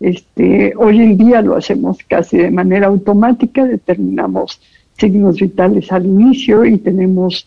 Este, 0.00 0.72
hoy 0.76 0.98
en 1.00 1.18
día 1.18 1.42
lo 1.42 1.56
hacemos 1.56 1.98
casi 2.08 2.36
de 2.38 2.50
manera 2.52 2.86
automática, 2.86 3.64
determinamos 3.64 4.60
signos 4.98 5.40
vitales 5.40 5.90
al 5.92 6.06
inicio 6.06 6.64
y 6.64 6.78
tenemos, 6.78 7.46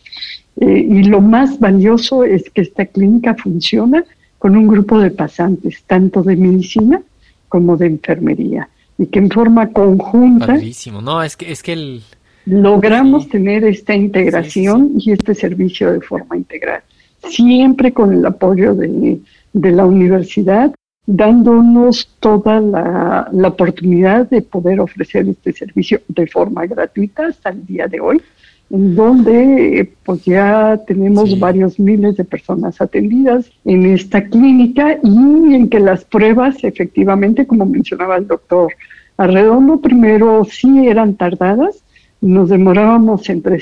eh, 0.60 0.86
y 0.88 1.04
lo 1.04 1.20
más 1.20 1.58
valioso 1.58 2.24
es 2.24 2.48
que 2.50 2.62
esta 2.62 2.86
clínica 2.86 3.34
funciona 3.34 4.04
con 4.38 4.56
un 4.56 4.66
grupo 4.66 4.98
de 4.98 5.10
pasantes, 5.10 5.82
tanto 5.86 6.22
de 6.22 6.36
medicina 6.36 7.00
como 7.48 7.76
de 7.76 7.86
enfermería, 7.86 8.68
y 8.98 9.06
que 9.06 9.18
en 9.18 9.30
forma 9.30 9.68
conjunta 9.70 10.46
Padrísimo. 10.48 11.00
No, 11.00 11.22
es 11.22 11.36
que, 11.36 11.52
es 11.52 11.62
que 11.62 11.74
el, 11.74 12.02
logramos 12.46 13.24
Sí. 13.24 13.30
tener 13.30 13.64
esta 13.64 13.94
integración 13.94 14.92
y 14.98 15.12
este 15.12 15.34
servicio 15.34 15.92
de 15.92 16.00
forma 16.00 16.36
integral, 16.36 16.80
siempre 17.28 17.92
con 17.92 18.12
el 18.12 18.24
apoyo 18.26 18.74
de, 18.74 19.20
de 19.52 19.70
la 19.70 19.84
universidad, 19.86 20.74
dándonos 21.06 22.08
toda 22.20 22.60
la, 22.60 23.28
la 23.32 23.48
oportunidad 23.48 24.28
de 24.30 24.42
poder 24.42 24.80
ofrecer 24.80 25.28
este 25.28 25.52
servicio 25.52 26.00
de 26.08 26.26
forma 26.26 26.66
gratuita 26.66 27.26
hasta 27.26 27.50
el 27.50 27.66
día 27.66 27.88
de 27.88 28.00
hoy, 28.00 28.22
en 28.70 28.94
donde 28.94 29.80
eh, 29.80 29.92
pues 30.04 30.24
ya 30.24 30.80
tenemos 30.86 31.30
Sí. 31.30 31.38
varios 31.38 31.78
miles 31.78 32.16
de 32.16 32.24
personas 32.24 32.80
atendidas 32.80 33.50
en 33.64 33.84
esta 33.86 34.24
clínica 34.24 34.98
y 35.02 35.54
en 35.54 35.68
que 35.68 35.80
las 35.80 36.04
pruebas 36.04 36.62
efectivamente, 36.64 37.46
como 37.46 37.66
mencionaba 37.66 38.16
el 38.16 38.26
doctor 38.28 38.72
Arredondo, 39.16 39.80
primero 39.80 40.44
sí 40.44 40.86
eran 40.86 41.16
tardadas, 41.16 41.82
nos 42.20 42.48
demorábamos 42.48 43.28
entre 43.28 43.58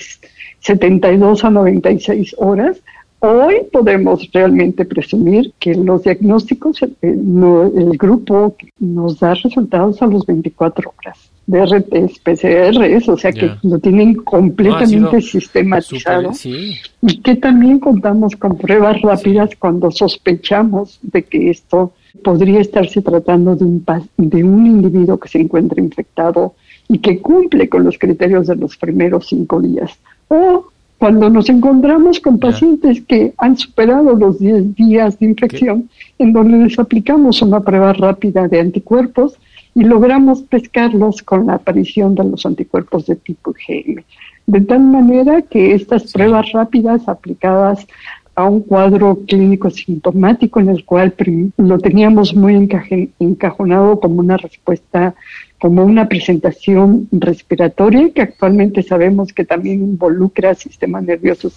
72 0.60 1.44
a 1.44 1.50
96 1.50 2.34
horas. 2.38 2.76
Hoy 3.20 3.56
podemos 3.70 4.28
realmente 4.32 4.84
presumir 4.86 5.52
que 5.58 5.74
los 5.74 6.04
diagnósticos, 6.04 6.82
el, 6.82 6.96
el 7.02 7.98
grupo 7.98 8.56
nos 8.78 9.20
da 9.20 9.34
resultados 9.34 10.00
a 10.00 10.06
los 10.06 10.24
24 10.24 10.94
horas 10.96 11.30
de 11.50 11.66
RTs, 11.66 12.18
PCRs, 12.20 13.08
o 13.08 13.16
sea 13.16 13.32
que 13.32 13.50
lo 13.62 13.78
tienen 13.78 14.14
completamente 14.14 15.20
sistematizado. 15.20 16.30
y 17.02 17.20
que 17.20 17.34
también 17.36 17.80
contamos 17.80 18.36
con 18.36 18.56
pruebas 18.56 19.02
rápidas 19.02 19.50
cuando 19.58 19.90
sospechamos 19.90 21.00
de 21.02 21.24
que 21.24 21.50
esto 21.50 21.92
podría 22.22 22.60
estarse 22.60 23.02
tratando 23.02 23.56
de 23.56 23.64
un, 23.64 23.84
de 24.16 24.44
un 24.44 24.66
individuo 24.66 25.18
que 25.18 25.28
se 25.28 25.40
encuentra 25.40 25.82
infectado 25.82 26.54
y 26.88 26.98
que 26.98 27.20
cumple 27.20 27.68
con 27.68 27.84
los 27.84 27.98
criterios 27.98 28.46
de 28.46 28.56
los 28.56 28.76
primeros 28.76 29.28
cinco 29.28 29.60
días. 29.60 29.98
O 30.28 30.69
cuando 31.00 31.30
nos 31.30 31.48
encontramos 31.48 32.20
con 32.20 32.38
pacientes 32.38 33.00
que 33.00 33.32
han 33.38 33.56
superado 33.56 34.14
los 34.14 34.38
10 34.38 34.74
días 34.74 35.18
de 35.18 35.28
infección, 35.28 35.88
en 36.18 36.34
donde 36.34 36.58
les 36.58 36.78
aplicamos 36.78 37.40
una 37.40 37.60
prueba 37.60 37.94
rápida 37.94 38.48
de 38.48 38.60
anticuerpos 38.60 39.38
y 39.74 39.82
logramos 39.84 40.42
pescarlos 40.42 41.22
con 41.22 41.46
la 41.46 41.54
aparición 41.54 42.14
de 42.14 42.24
los 42.24 42.44
anticuerpos 42.44 43.06
de 43.06 43.16
tipo 43.16 43.54
IgM. 43.66 44.04
De 44.46 44.60
tal 44.60 44.80
manera 44.80 45.40
que 45.40 45.72
estas 45.72 46.12
pruebas 46.12 46.52
rápidas 46.52 47.08
aplicadas 47.08 47.86
a 48.34 48.44
un 48.44 48.60
cuadro 48.60 49.20
clínico 49.26 49.70
sintomático 49.70 50.60
en 50.60 50.68
el 50.68 50.84
cual 50.84 51.14
lo 51.56 51.78
teníamos 51.78 52.34
muy 52.34 52.56
encajonado 53.20 54.00
como 54.00 54.20
una 54.20 54.36
respuesta, 54.36 55.14
como 55.60 55.84
una 55.84 56.08
presentación 56.08 57.06
respiratoria, 57.12 58.10
que 58.14 58.22
actualmente 58.22 58.82
sabemos 58.82 59.32
que 59.32 59.44
también 59.44 59.82
involucra 59.82 60.54
sistema 60.54 61.02
nervioso 61.02 61.52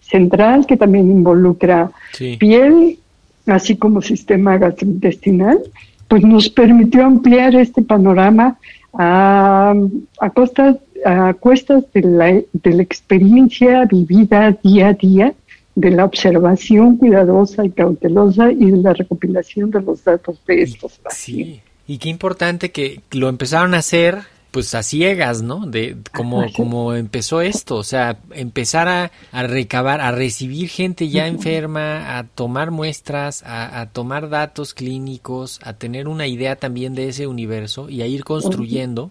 central, 0.00 0.64
que 0.64 0.76
también 0.76 1.10
involucra 1.10 1.90
piel, 2.38 2.98
así 3.46 3.76
como 3.76 4.00
sistema 4.00 4.56
gastrointestinal, 4.58 5.58
pues 6.06 6.22
nos 6.22 6.48
permitió 6.48 7.04
ampliar 7.04 7.56
este 7.56 7.82
panorama 7.82 8.58
a, 8.94 9.74
a, 10.20 10.30
costas, 10.30 10.76
a 11.04 11.34
cuestas 11.34 11.84
de 11.92 12.02
la, 12.02 12.26
de 12.52 12.72
la 12.72 12.82
experiencia 12.82 13.84
vivida 13.86 14.56
día 14.62 14.88
a 14.88 14.92
día 14.92 15.34
de 15.74 15.90
la 15.90 16.04
observación 16.04 16.96
cuidadosa 16.96 17.64
y 17.64 17.70
cautelosa 17.70 18.52
y 18.52 18.70
de 18.70 18.76
la 18.78 18.94
recopilación 18.94 19.72
de 19.72 19.82
los 19.82 20.04
datos 20.04 20.40
de 20.46 20.62
estos 20.62 20.98
pacientes. 20.98 21.56
Sí, 21.56 21.60
y 21.86 21.98
qué 21.98 22.08
importante 22.08 22.72
que 22.72 23.00
lo 23.10 23.28
empezaron 23.28 23.74
a 23.74 23.78
hacer 23.78 24.24
pues 24.50 24.74
a 24.74 24.82
ciegas, 24.82 25.42
¿no? 25.42 25.66
De 25.66 25.98
como, 26.14 26.50
como 26.54 26.94
empezó 26.94 27.42
esto, 27.42 27.76
o 27.76 27.84
sea, 27.84 28.20
empezar 28.30 28.88
a, 28.88 29.12
a 29.30 29.42
recabar, 29.42 30.00
a 30.00 30.12
recibir 30.12 30.70
gente 30.70 31.10
ya 31.10 31.26
enferma, 31.26 32.16
a 32.16 32.24
tomar 32.24 32.70
muestras, 32.70 33.42
a, 33.42 33.80
a, 33.82 33.90
tomar 33.90 34.30
datos 34.30 34.72
clínicos, 34.72 35.60
a 35.62 35.74
tener 35.74 36.08
una 36.08 36.26
idea 36.26 36.56
también 36.56 36.94
de 36.94 37.08
ese 37.08 37.26
universo 37.26 37.90
y 37.90 38.00
a 38.00 38.06
ir 38.06 38.24
construyendo, 38.24 39.10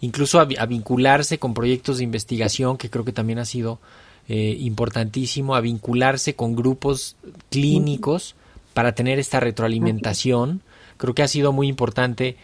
incluso 0.00 0.40
a, 0.40 0.48
a 0.58 0.64
vincularse 0.64 1.38
con 1.38 1.52
proyectos 1.52 1.98
de 1.98 2.04
investigación, 2.04 2.78
que 2.78 2.88
creo 2.88 3.04
que 3.04 3.12
también 3.12 3.40
ha 3.40 3.44
sido 3.44 3.78
eh, 4.28 4.56
importantísimo 4.60 5.54
a 5.54 5.60
vincularse 5.60 6.34
con 6.34 6.56
grupos 6.56 7.16
clínicos 7.50 8.36
para 8.72 8.92
tener 8.94 9.18
esta 9.18 9.40
retroalimentación. 9.40 10.62
Creo 11.02 11.16
que 11.16 11.24
ha 11.24 11.28
sido 11.28 11.50
muy 11.50 11.66
importante 11.66 12.36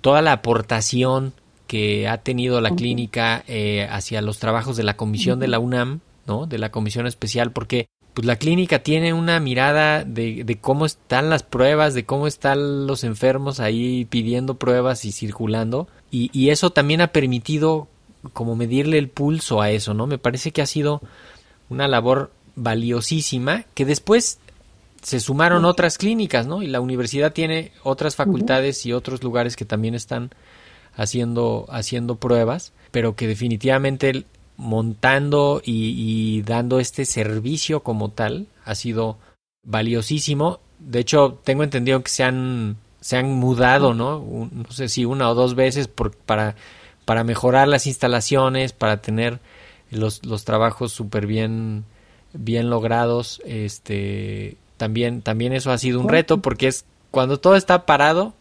toda 0.00 0.22
la 0.22 0.30
aportación 0.30 1.32
que 1.66 2.06
ha 2.06 2.18
tenido 2.18 2.60
la 2.60 2.70
clínica 2.70 3.42
eh, 3.48 3.88
hacia 3.90 4.22
los 4.22 4.38
trabajos 4.38 4.76
de 4.76 4.84
la 4.84 4.96
comisión 4.96 5.40
de 5.40 5.48
la 5.48 5.58
UNAM, 5.58 6.02
¿no? 6.24 6.46
De 6.46 6.58
la 6.58 6.70
comisión 6.70 7.08
especial, 7.08 7.50
porque 7.50 7.88
pues 8.14 8.24
la 8.24 8.36
clínica 8.36 8.84
tiene 8.84 9.12
una 9.12 9.40
mirada 9.40 10.04
de, 10.04 10.44
de, 10.44 10.56
cómo 10.60 10.86
están 10.86 11.30
las 11.30 11.42
pruebas, 11.42 11.94
de 11.94 12.04
cómo 12.04 12.28
están 12.28 12.86
los 12.86 13.02
enfermos 13.02 13.58
ahí 13.58 14.04
pidiendo 14.04 14.54
pruebas 14.54 15.04
y 15.04 15.10
circulando, 15.10 15.88
y, 16.08 16.30
y 16.32 16.50
eso 16.50 16.70
también 16.70 17.00
ha 17.00 17.08
permitido 17.08 17.88
como 18.32 18.54
medirle 18.54 18.98
el 18.98 19.08
pulso 19.08 19.60
a 19.60 19.72
eso, 19.72 19.94
¿no? 19.94 20.06
Me 20.06 20.18
parece 20.18 20.52
que 20.52 20.62
ha 20.62 20.66
sido 20.66 21.02
una 21.68 21.88
labor 21.88 22.30
valiosísima 22.54 23.64
que 23.74 23.84
después 23.84 24.38
se 25.02 25.20
sumaron 25.20 25.64
otras 25.64 25.98
clínicas, 25.98 26.46
¿no? 26.46 26.62
Y 26.62 26.66
la 26.66 26.80
universidad 26.80 27.32
tiene 27.32 27.72
otras 27.82 28.16
facultades 28.16 28.84
y 28.86 28.92
otros 28.92 29.22
lugares 29.22 29.56
que 29.56 29.64
también 29.64 29.94
están 29.94 30.30
haciendo, 30.94 31.66
haciendo 31.68 32.16
pruebas, 32.16 32.72
pero 32.90 33.14
que 33.14 33.26
definitivamente 33.26 34.24
montando 34.56 35.60
y, 35.64 35.94
y 35.96 36.42
dando 36.42 36.80
este 36.80 37.04
servicio 37.04 37.80
como 37.80 38.10
tal 38.10 38.46
ha 38.64 38.74
sido 38.74 39.18
valiosísimo. 39.62 40.60
De 40.78 41.00
hecho, 41.00 41.40
tengo 41.44 41.62
entendido 41.62 42.02
que 42.02 42.10
se 42.10 42.24
han, 42.24 42.76
se 43.00 43.16
han 43.16 43.30
mudado, 43.32 43.94
¿no? 43.94 44.24
no 44.50 44.70
sé 44.70 44.88
si 44.88 45.04
una 45.04 45.30
o 45.30 45.34
dos 45.34 45.54
veces 45.54 45.88
por, 45.88 46.16
para 46.16 46.56
para 47.06 47.22
mejorar 47.24 47.68
las 47.68 47.86
instalaciones, 47.86 48.72
para 48.72 49.00
tener 49.00 49.38
los, 49.90 50.26
los 50.26 50.44
trabajos 50.44 50.92
súper 50.92 51.26
bien, 51.26 51.84
bien 52.34 52.68
logrados. 52.68 53.40
Este, 53.46 54.56
también, 54.76 55.22
también 55.22 55.52
eso 55.52 55.70
ha 55.70 55.78
sido 55.78 56.00
un 56.00 56.08
reto 56.08 56.42
porque 56.42 56.68
es 56.68 56.84
cuando 57.10 57.38
todo 57.38 57.56
está 57.56 57.86
parado, 57.86 58.34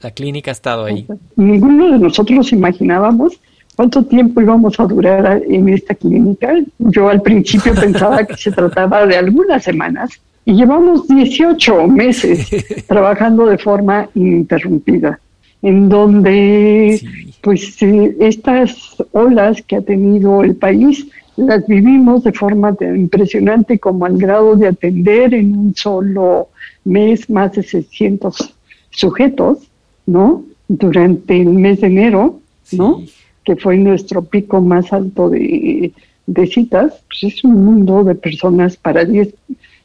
la 0.00 0.10
clínica 0.10 0.50
ha 0.50 0.52
estado 0.52 0.84
ahí. 0.84 1.06
Ninguno 1.36 1.90
de 1.90 1.98
nosotros 1.98 2.52
imaginábamos 2.52 3.40
cuánto 3.76 4.04
tiempo 4.04 4.40
íbamos 4.40 4.78
a 4.78 4.84
durar 4.84 5.42
en 5.48 5.68
esta 5.68 5.94
clínica. 5.94 6.54
Yo 6.78 7.08
al 7.08 7.22
principio 7.22 7.74
pensaba 7.74 8.24
que 8.24 8.36
se 8.36 8.52
trataba 8.52 9.06
de 9.06 9.16
algunas 9.16 9.64
semanas 9.64 10.10
y 10.44 10.54
llevamos 10.54 11.08
18 11.08 11.86
meses 11.88 12.46
trabajando 12.86 13.46
de 13.46 13.58
forma 13.58 14.08
ininterrumpida 14.14 15.18
en 15.62 15.88
donde 15.88 17.00
pues 17.40 17.80
eh, 17.82 18.16
estas 18.20 18.96
olas 19.12 19.62
que 19.62 19.76
ha 19.76 19.80
tenido 19.80 20.42
el 20.42 20.56
país 20.56 21.06
las 21.36 21.66
vivimos 21.66 22.24
de 22.24 22.32
forma 22.32 22.76
impresionante 22.80 23.78
como 23.78 24.04
al 24.04 24.18
grado 24.18 24.56
de 24.56 24.68
atender 24.68 25.34
en 25.34 25.56
un 25.56 25.74
solo 25.74 26.48
mes 26.84 27.28
más 27.30 27.52
de 27.52 27.62
600 27.62 28.54
sujetos, 28.90 29.58
¿no? 30.06 30.44
Durante 30.68 31.40
el 31.40 31.48
mes 31.48 31.80
de 31.80 31.86
enero, 31.86 32.40
¿no? 32.72 33.02
Que 33.44 33.56
fue 33.56 33.76
nuestro 33.76 34.22
pico 34.22 34.60
más 34.60 34.92
alto 34.92 35.30
de, 35.30 35.92
de 36.26 36.46
citas, 36.46 37.02
pues 37.08 37.34
es 37.34 37.44
un 37.44 37.64
mundo 37.64 38.04
de 38.04 38.14
personas 38.14 38.76
para 38.76 39.04
10 39.04 39.34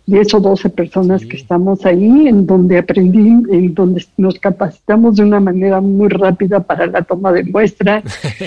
10 0.08 0.36
o 0.36 0.40
12 0.40 0.70
personas 0.70 1.26
que 1.26 1.36
estamos 1.36 1.86
ahí, 1.86 2.30
en 2.30 2.48
donde 2.48 2.78
aprendí, 2.78 3.28
en 3.54 3.74
donde 3.74 4.06
nos 4.16 4.40
capacitamos 4.40 5.18
de 5.18 5.24
una 5.24 5.42
manera 5.42 5.82
muy 5.82 6.08
rápida 6.08 6.62
para 6.62 6.88
la 6.88 7.02
toma 7.02 7.34
de 7.34 7.44
muestra. 7.44 8.02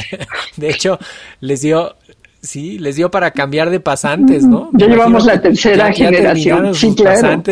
de 0.56 0.70
hecho, 0.70 0.98
les 1.40 1.60
dio, 1.60 1.96
sí, 2.40 2.78
les 2.78 2.96
dio 2.96 3.10
para 3.10 3.30
cambiar 3.30 3.70
de 3.70 3.80
pasantes, 3.80 4.44
¿no? 4.44 4.70
Ya 4.72 4.86
llevamos 4.86 5.26
la 5.26 5.40
tercera 5.40 5.92
generación, 5.92 6.74
sí, 6.74 6.94
claro. 6.94 7.42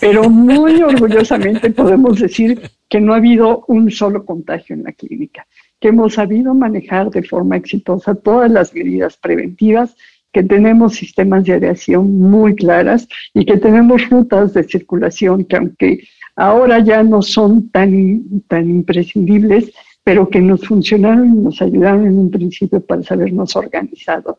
Pero 0.00 0.30
muy 0.30 0.82
orgullosamente 0.82 1.70
podemos 1.70 2.20
decir 2.20 2.70
que 2.88 3.00
no 3.00 3.12
ha 3.12 3.16
habido 3.16 3.64
un 3.68 3.90
solo 3.90 4.24
contagio 4.24 4.74
en 4.74 4.84
la 4.84 4.92
clínica, 4.92 5.46
que 5.80 5.88
hemos 5.88 6.14
sabido 6.14 6.54
manejar 6.54 7.10
de 7.10 7.22
forma 7.22 7.56
exitosa 7.56 8.14
todas 8.14 8.50
las 8.50 8.72
medidas 8.74 9.16
preventivas 9.16 9.96
que 10.32 10.42
tenemos 10.42 10.94
sistemas 10.94 11.44
de 11.44 11.54
areación 11.54 12.18
muy 12.18 12.54
claras 12.54 13.08
y 13.32 13.44
que 13.46 13.56
tenemos 13.56 14.08
rutas 14.10 14.52
de 14.52 14.64
circulación 14.64 15.44
que 15.44 15.56
aunque 15.56 16.08
ahora 16.36 16.80
ya 16.80 17.02
no 17.02 17.22
son 17.22 17.70
tan, 17.70 18.42
tan 18.46 18.68
imprescindibles, 18.68 19.72
pero 20.06 20.28
que 20.28 20.40
nos 20.40 20.64
funcionaron 20.64 21.26
y 21.26 21.38
nos 21.42 21.60
ayudaron 21.60 22.06
en 22.06 22.16
un 22.16 22.30
principio 22.30 22.80
para 22.80 23.02
sabernos 23.02 23.56
organizado, 23.56 24.38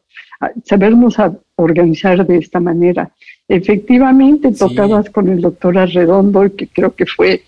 sabernos 0.64 1.18
organizar 1.58 2.26
de 2.26 2.38
esta 2.38 2.62
manera. 2.62 3.12
Efectivamente, 3.50 4.54
tocabas 4.54 5.10
con 5.10 5.28
el 5.28 5.42
doctor 5.42 5.78
Arredondo, 5.78 6.56
que 6.56 6.68
creo 6.68 6.96
que 6.96 7.06
fue 7.06 7.42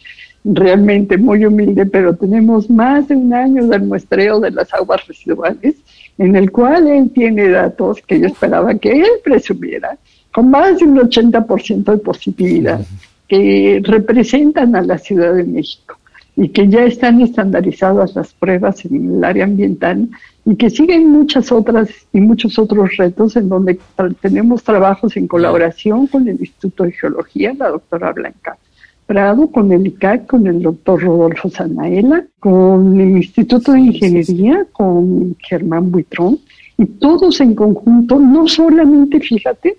realmente 0.44 1.18
muy 1.18 1.46
humilde, 1.46 1.86
pero 1.86 2.14
tenemos 2.14 2.70
más 2.70 3.08
de 3.08 3.16
un 3.16 3.34
año 3.34 3.66
del 3.68 3.84
muestreo 3.84 4.42
de 4.42 4.52
las 4.52 4.74
aguas 4.74 5.08
residuales 5.08 5.76
en 6.18 6.36
el 6.36 6.52
cual 6.52 6.90
él 6.90 7.12
tiene 7.12 7.48
datos 7.48 8.02
que 8.06 8.20
yo 8.20 8.28
esperaba 8.28 8.76
que 8.76 8.92
él 8.92 9.12
presumiera, 9.24 9.98
con 10.34 10.50
más 10.50 10.78
de 10.78 10.84
un 10.84 10.98
80% 10.98 11.86
de 11.86 11.98
positividad, 12.00 12.82
que 13.30 13.80
representan 13.82 14.76
a 14.76 14.82
la 14.82 14.98
Ciudad 14.98 15.34
de 15.34 15.46
México 15.46 16.00
y 16.39 16.47
que 16.49 16.69
ya 16.69 16.86
están 16.86 17.19
estandarizadas 17.19 18.15
las 18.15 18.34
pruebas 18.34 18.86
en 18.86 19.17
el 19.17 19.23
área 19.25 19.43
ambiental 19.43 20.08
y 20.45 20.56
que 20.56 20.69
siguen 20.69 21.12
muchas 21.12 21.52
otras 21.52 21.89
y 22.13 22.21
muchos 22.21 22.58
otros 22.58 22.95
retos 22.95 23.36
en 23.36 23.49
donde 23.49 23.78
tenemos 24.21 24.63
trabajos 24.63 25.17
en 25.17 25.28
colaboración 25.28 26.08
con 26.08 26.30
el 26.30 26.39
Instituto 26.39 26.86
de 26.86 26.93
Geología, 26.93 27.54
la 27.60 27.71
doctora 27.71 28.13
Blanca 28.13 28.58
Prado, 29.06 29.47
con 29.47 29.69
el 29.73 29.86
ICAC, 29.88 30.28
con 30.28 30.47
el 30.47 30.62
doctor 30.62 31.02
Rodolfo 31.02 31.49
Sanaela, 31.49 32.25
con 32.39 32.97
el 33.02 33.17
Instituto 33.17 33.73
de 33.73 33.82
Ingeniería, 33.82 34.65
con 34.71 35.36
Germán 35.39 35.91
Buitrón, 35.91 36.39
y 36.78 36.86
todos 36.86 37.41
en 37.41 37.54
conjunto, 37.54 38.17
no 38.17 38.47
solamente, 38.47 39.19
fíjate, 39.19 39.78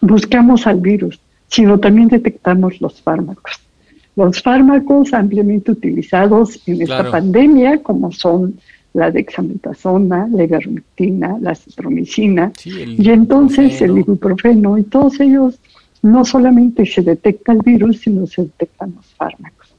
buscamos 0.00 0.66
al 0.66 0.80
virus, 0.80 1.20
sino 1.46 1.78
también 1.78 2.08
detectamos 2.08 2.80
los 2.80 3.00
fármacos. 3.00 3.69
Los 4.16 4.42
fármacos 4.42 5.12
ampliamente 5.14 5.72
utilizados 5.72 6.60
en 6.66 6.82
esta 6.82 7.10
pandemia, 7.10 7.82
como 7.82 8.10
son 8.12 8.54
la 8.92 9.10
dexametasona, 9.10 10.28
la 10.32 10.44
ivermectina, 10.44 11.38
la 11.40 11.54
citromicina, 11.54 12.52
y 12.64 13.08
entonces 13.08 13.80
el 13.82 13.98
ibuprofeno, 13.98 14.76
y 14.78 14.82
todos 14.84 15.20
ellos 15.20 15.60
no 16.02 16.24
solamente 16.24 16.86
se 16.86 17.02
detecta 17.02 17.52
el 17.52 17.60
virus, 17.60 18.00
sino 18.00 18.26
se 18.26 18.42
detectan 18.42 18.94
los 18.96 19.06
fármacos. 19.14 19.74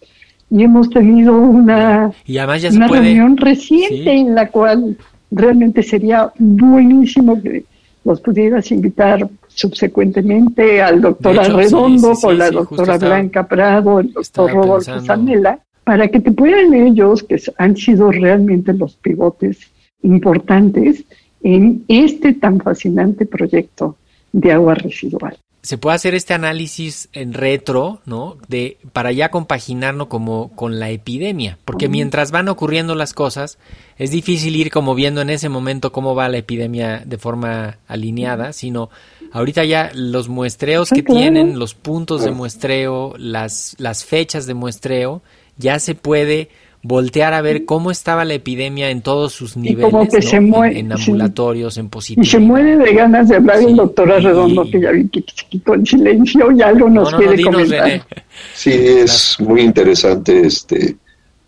Y 0.50 0.64
hemos 0.64 0.90
tenido 0.90 1.38
una, 1.38 2.12
una 2.28 2.88
reunión 2.88 3.38
reciente 3.38 4.12
en 4.12 4.36
la 4.36 4.50
cual 4.50 4.98
realmente 5.32 5.82
sería 5.82 6.32
buenísimo 6.38 7.42
que 7.42 7.64
los 8.04 8.20
pudieras 8.20 8.72
invitar 8.72 9.30
subsecuentemente 9.62 10.82
al 10.82 11.02
doctor 11.02 11.40
Arredondo, 11.40 12.14
con 12.20 12.38
la 12.38 12.50
doctora 12.50 12.98
Blanca 12.98 13.48
Prado, 13.48 14.00
el 14.00 14.12
doctor 14.12 14.52
Rodolfo 14.52 15.00
Sanela, 15.02 15.60
para 15.84 16.08
que 16.08 16.20
te 16.20 16.32
puedan 16.32 16.74
ellos, 16.74 17.24
que 17.24 17.42
han 17.58 17.78
sido 17.78 18.12
realmente 18.12 18.74
los 18.74 18.96
pivotes 18.96 19.72
importantes 20.04 21.04
en 21.44 21.84
este 21.88 22.34
tan 22.34 22.60
fascinante 22.60 23.26
proyecto 23.26 23.98
de 24.32 24.52
agua 24.52 24.76
residual 24.76 25.38
se 25.64 25.78
puede 25.78 25.96
hacer 25.96 26.16
este 26.16 26.34
análisis 26.34 27.10
en 27.14 27.34
retro, 27.34 28.02
¿no? 28.06 28.38
De 28.48 28.78
para 28.94 29.12
ya 29.12 29.30
compaginarlo 29.30 30.10
como 30.10 30.56
con 30.56 30.80
la 30.80 30.90
epidemia, 30.90 31.60
porque 31.66 31.88
mientras 31.88 32.32
van 32.32 32.50
ocurriendo 32.50 32.96
las 32.96 33.14
cosas, 33.14 33.60
es 33.98 34.10
difícil 34.10 34.56
ir 34.56 34.72
como 34.72 34.96
viendo 34.96 35.22
en 35.22 35.30
ese 35.30 35.50
momento 35.50 35.92
cómo 35.92 36.16
va 36.16 36.30
la 36.30 36.38
epidemia 36.38 37.04
de 37.06 37.18
forma 37.18 37.78
alineada, 37.88 38.54
sino 38.54 38.90
ahorita 39.32 39.64
ya 39.64 39.92
los 39.94 40.30
muestreos 40.30 40.90
que 40.90 41.04
tienen, 41.04 41.60
los 41.60 41.76
puntos 41.76 42.24
de 42.24 42.32
muestreo, 42.32 43.14
las 43.18 43.76
las 43.78 44.04
fechas 44.04 44.48
de 44.48 44.56
muestreo, 44.56 45.22
ya 45.58 45.78
se 45.78 45.94
puede 45.94 46.50
voltear 46.84 47.34
a 47.34 47.42
ver 47.42 47.66
cómo 47.66 47.92
estaba 47.92 48.26
la 48.26 48.34
epidemia 48.34 48.90
en 48.90 49.02
todos 49.02 49.34
sus 49.34 49.56
niveles, 49.56 49.94
en, 50.34 50.92
ambulatorios, 50.92 51.78
en 51.78 51.90
positivos. 51.90 52.28
Y 52.28 52.32
se 52.32 52.40
muere 52.40 52.78
de 52.78 52.94
ganas 52.94 53.30
de 53.30 53.36
hablar 53.36 53.60
el 53.60 53.76
doctor 53.76 54.12
Arredondo, 54.12 54.64
que 54.70 54.82
ya 54.82 54.92
vi 54.92 55.08
que 55.10 55.24
se 55.34 55.46
quitó 55.48 55.76
el 55.76 55.86
silencio 55.86 56.52
y 56.52 56.62
algo 56.62 56.90
nos 56.90 57.14
quiere 57.14 57.44
comentar. 57.44 58.06
Sí, 58.54 58.72
es 58.72 59.38
muy 59.40 59.62
interesante, 59.62 60.46
este, 60.46 60.96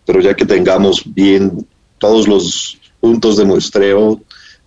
pero 0.04 0.20
ya 0.20 0.34
que 0.34 0.44
tengamos 0.44 1.02
bien 1.14 1.66
todos 1.98 2.28
los 2.28 2.78
puntos 3.00 3.36
de 3.36 3.44
muestreo, 3.44 4.20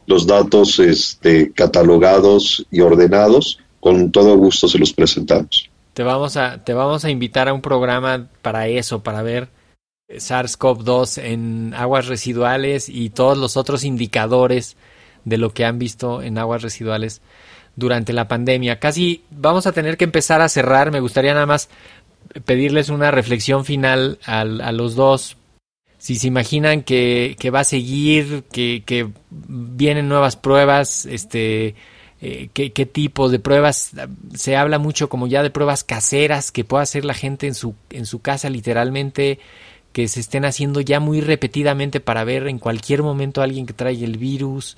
los 0.05 0.27
datos 0.27 0.79
este, 0.79 1.51
catalogados 1.51 2.65
y 2.71 2.81
ordenados, 2.81 3.59
con 3.79 4.11
todo 4.11 4.37
gusto 4.37 4.67
se 4.67 4.79
los 4.79 4.91
presentamos. 4.91 5.69
Te 5.93 6.03
vamos 6.03 6.37
a, 6.37 6.63
te 6.63 6.73
vamos 6.73 7.05
a 7.05 7.09
invitar 7.09 7.47
a 7.47 7.53
un 7.53 7.61
programa 7.61 8.27
para 8.41 8.67
eso, 8.67 9.01
para 9.01 9.21
ver 9.23 9.49
SARS-CoV-2 10.09 11.21
en 11.23 11.73
aguas 11.75 12.07
residuales 12.07 12.89
y 12.89 13.09
todos 13.09 13.37
los 13.37 13.57
otros 13.57 13.83
indicadores 13.83 14.77
de 15.25 15.37
lo 15.37 15.53
que 15.53 15.65
han 15.65 15.79
visto 15.79 16.21
en 16.21 16.37
aguas 16.37 16.61
residuales 16.61 17.21
durante 17.75 18.13
la 18.13 18.27
pandemia. 18.27 18.79
Casi 18.79 19.23
vamos 19.29 19.67
a 19.67 19.71
tener 19.71 19.97
que 19.97 20.05
empezar 20.05 20.41
a 20.41 20.49
cerrar. 20.49 20.91
Me 20.91 21.01
gustaría 21.01 21.33
nada 21.33 21.45
más 21.45 21.69
pedirles 22.45 22.89
una 22.89 23.11
reflexión 23.11 23.65
final 23.65 24.19
a, 24.25 24.43
los 24.45 24.95
dos. 24.95 25.37
Si 25.97 26.15
se 26.15 26.27
imaginan 26.27 26.83
que, 26.83 27.35
va 27.53 27.61
a 27.61 27.65
seguir, 27.65 28.43
que, 28.51 29.09
vienen 29.29 30.07
nuevas 30.07 30.37
pruebas, 30.37 31.05
este, 31.05 31.75
eh, 32.21 32.49
qué, 32.53 32.71
qué 32.71 32.85
tipo 32.85 33.29
de 33.29 33.39
pruebas. 33.39 33.91
Se 34.33 34.55
habla 34.55 34.79
mucho 34.79 35.09
como 35.09 35.27
ya 35.27 35.43
de 35.43 35.49
pruebas 35.49 35.83
caseras 35.83 36.51
que 36.51 36.63
pueda 36.63 36.83
hacer 36.83 37.03
la 37.03 37.13
gente 37.13 37.47
en 37.47 37.55
su, 37.55 37.75
en 37.89 38.05
su 38.05 38.21
casa 38.21 38.49
literalmente 38.49 39.39
que 39.97 40.07
se 40.07 40.19
estén 40.19 40.45
haciendo 40.45 40.79
ya 40.79 40.99
muy 40.99 41.21
repetidamente 41.21 41.99
para 41.99 42.23
ver 42.23 42.47
en 42.47 42.59
cualquier 42.59 43.01
momento 43.01 43.41
a 43.41 43.45
alguien 43.45 43.65
que 43.65 43.73
trae 43.73 44.03
el 44.03 44.19
virus 44.19 44.77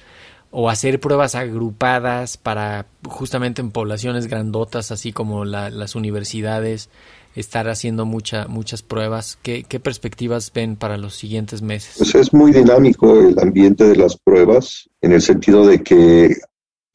o 0.50 0.70
hacer 0.70 1.02
pruebas 1.02 1.36
agrupadas 1.36 2.38
para 2.38 2.86
justamente 3.06 3.62
en 3.62 3.72
poblaciones 3.72 4.28
grandotas 4.28 4.94
así 4.94 5.12
como 5.12 5.44
las 5.44 5.96
universidades 5.96 6.90
estar 7.36 7.68
haciendo 7.68 8.06
mucha, 8.06 8.48
muchas 8.48 8.82
pruebas. 8.82 9.38
¿Qué, 9.44 9.66
perspectivas 9.84 10.54
ven 10.56 10.78
para 10.78 10.96
los 10.96 11.16
siguientes 11.16 11.62
meses? 11.62 11.96
Pues 11.98 12.16
es 12.16 12.34
muy 12.34 12.54
dinámico 12.54 13.20
el 13.20 13.38
ambiente 13.40 13.90
de 13.90 13.98
las 13.98 14.16
pruebas 14.16 14.90
en 15.02 15.12
el 15.12 15.22
sentido 15.22 15.68
de 15.68 15.84
que 15.84 16.34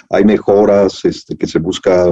hay 0.09 0.25
mejoras, 0.25 1.05
este, 1.05 1.37
que 1.37 1.47
se 1.47 1.59
busca 1.59 2.11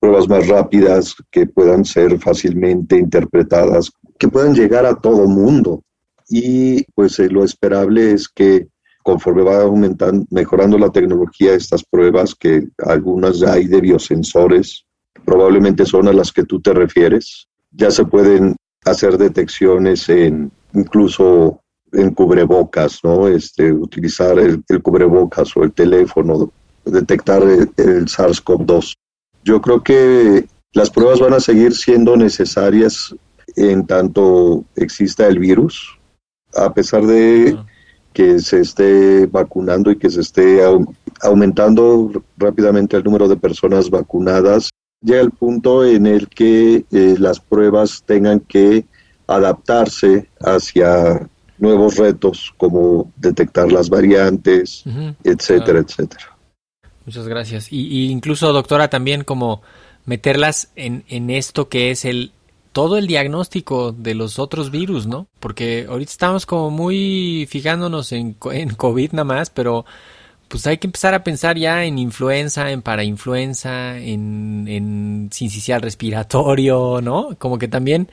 pruebas 0.00 0.28
más 0.28 0.48
rápidas 0.48 1.14
que 1.30 1.46
puedan 1.46 1.84
ser 1.84 2.18
fácilmente 2.18 2.96
interpretadas 2.96 3.92
que 4.18 4.28
puedan 4.28 4.54
llegar 4.54 4.86
a 4.86 4.96
todo 4.96 5.26
mundo. 5.26 5.82
Y 6.28 6.84
pues 6.92 7.18
eh, 7.18 7.28
lo 7.28 7.44
esperable 7.44 8.12
es 8.12 8.28
que 8.28 8.68
conforme 9.02 9.42
va 9.42 9.62
aumentando, 9.62 10.26
mejorando 10.30 10.76
la 10.78 10.90
tecnología 10.90 11.54
estas 11.54 11.84
pruebas, 11.84 12.34
que 12.34 12.68
algunas 12.84 13.40
hay 13.42 13.66
de 13.66 13.80
biosensores, 13.80 14.84
probablemente 15.24 15.86
son 15.86 16.08
a 16.08 16.12
las 16.12 16.32
que 16.32 16.44
tú 16.44 16.60
te 16.60 16.72
refieres, 16.72 17.46
ya 17.70 17.90
se 17.92 18.04
pueden 18.04 18.56
hacer 18.84 19.16
detecciones 19.16 20.08
en 20.08 20.50
incluso 20.74 21.60
en 21.92 22.10
cubrebocas, 22.10 23.00
¿no? 23.04 23.28
Este, 23.28 23.72
utilizar 23.72 24.38
el, 24.38 24.62
cubrebocas 24.82 25.56
o 25.56 25.62
el 25.62 25.72
teléfono, 25.72 26.52
detectar 26.84 27.42
el, 27.42 27.70
el 27.76 28.06
SARS-CoV-2. 28.06 28.94
Yo 29.44 29.60
creo 29.60 29.82
que 29.82 30.46
las 30.72 30.90
pruebas 30.90 31.20
van 31.20 31.32
a 31.32 31.40
seguir 31.40 31.74
siendo 31.74 32.16
necesarias 32.16 33.14
en 33.56 33.86
tanto 33.86 34.64
exista 34.76 35.26
el 35.26 35.38
virus, 35.38 35.98
a 36.54 36.72
pesar 36.72 37.04
de 37.06 37.58
que 38.12 38.38
se 38.38 38.60
esté 38.60 39.26
vacunando 39.26 39.90
y 39.90 39.98
que 39.98 40.08
se 40.08 40.20
esté 40.20 40.60
aumentando 41.22 42.10
rápidamente 42.36 42.96
el 42.96 43.04
número 43.04 43.28
de 43.28 43.36
personas 43.36 43.90
vacunadas, 43.90 44.70
llega 45.02 45.20
el 45.20 45.30
punto 45.30 45.84
en 45.84 46.06
el 46.06 46.28
que 46.28 46.84
eh, 46.90 47.16
las 47.18 47.40
pruebas 47.40 48.02
tengan 48.06 48.40
que 48.40 48.86
adaptarse 49.26 50.28
hacia 50.40 51.28
nuevos 51.58 51.96
retos 51.96 52.54
como 52.56 53.12
detectar 53.16 53.72
las 53.72 53.88
variantes, 53.88 54.84
etcétera, 55.24 55.80
etcétera. 55.80 56.36
Muchas 57.04 57.28
gracias. 57.28 57.72
Y, 57.72 57.86
y, 57.86 58.10
incluso, 58.10 58.52
doctora, 58.52 58.88
también 58.88 59.24
como 59.24 59.62
meterlas 60.04 60.70
en, 60.76 61.04
en 61.08 61.30
esto 61.30 61.68
que 61.68 61.90
es 61.90 62.04
el 62.04 62.32
todo 62.76 62.98
el 62.98 63.06
diagnóstico 63.06 63.92
de 63.92 64.14
los 64.14 64.38
otros 64.38 64.70
virus, 64.70 65.06
¿no? 65.06 65.28
Porque 65.40 65.86
ahorita 65.88 66.10
estamos 66.10 66.44
como 66.44 66.68
muy 66.68 67.46
fijándonos 67.48 68.12
en, 68.12 68.36
en 68.52 68.68
COVID 68.68 69.12
nada 69.12 69.24
más, 69.24 69.48
pero 69.48 69.86
pues 70.48 70.66
hay 70.66 70.76
que 70.76 70.86
empezar 70.86 71.14
a 71.14 71.24
pensar 71.24 71.56
ya 71.56 71.86
en 71.86 71.98
influenza, 71.98 72.70
en 72.70 72.82
parainfluenza, 72.82 73.96
en, 73.96 74.66
en 74.68 75.30
sincicial 75.32 75.80
respiratorio, 75.80 77.00
¿no? 77.02 77.30
Como 77.38 77.56
que 77.56 77.66
también 77.66 78.08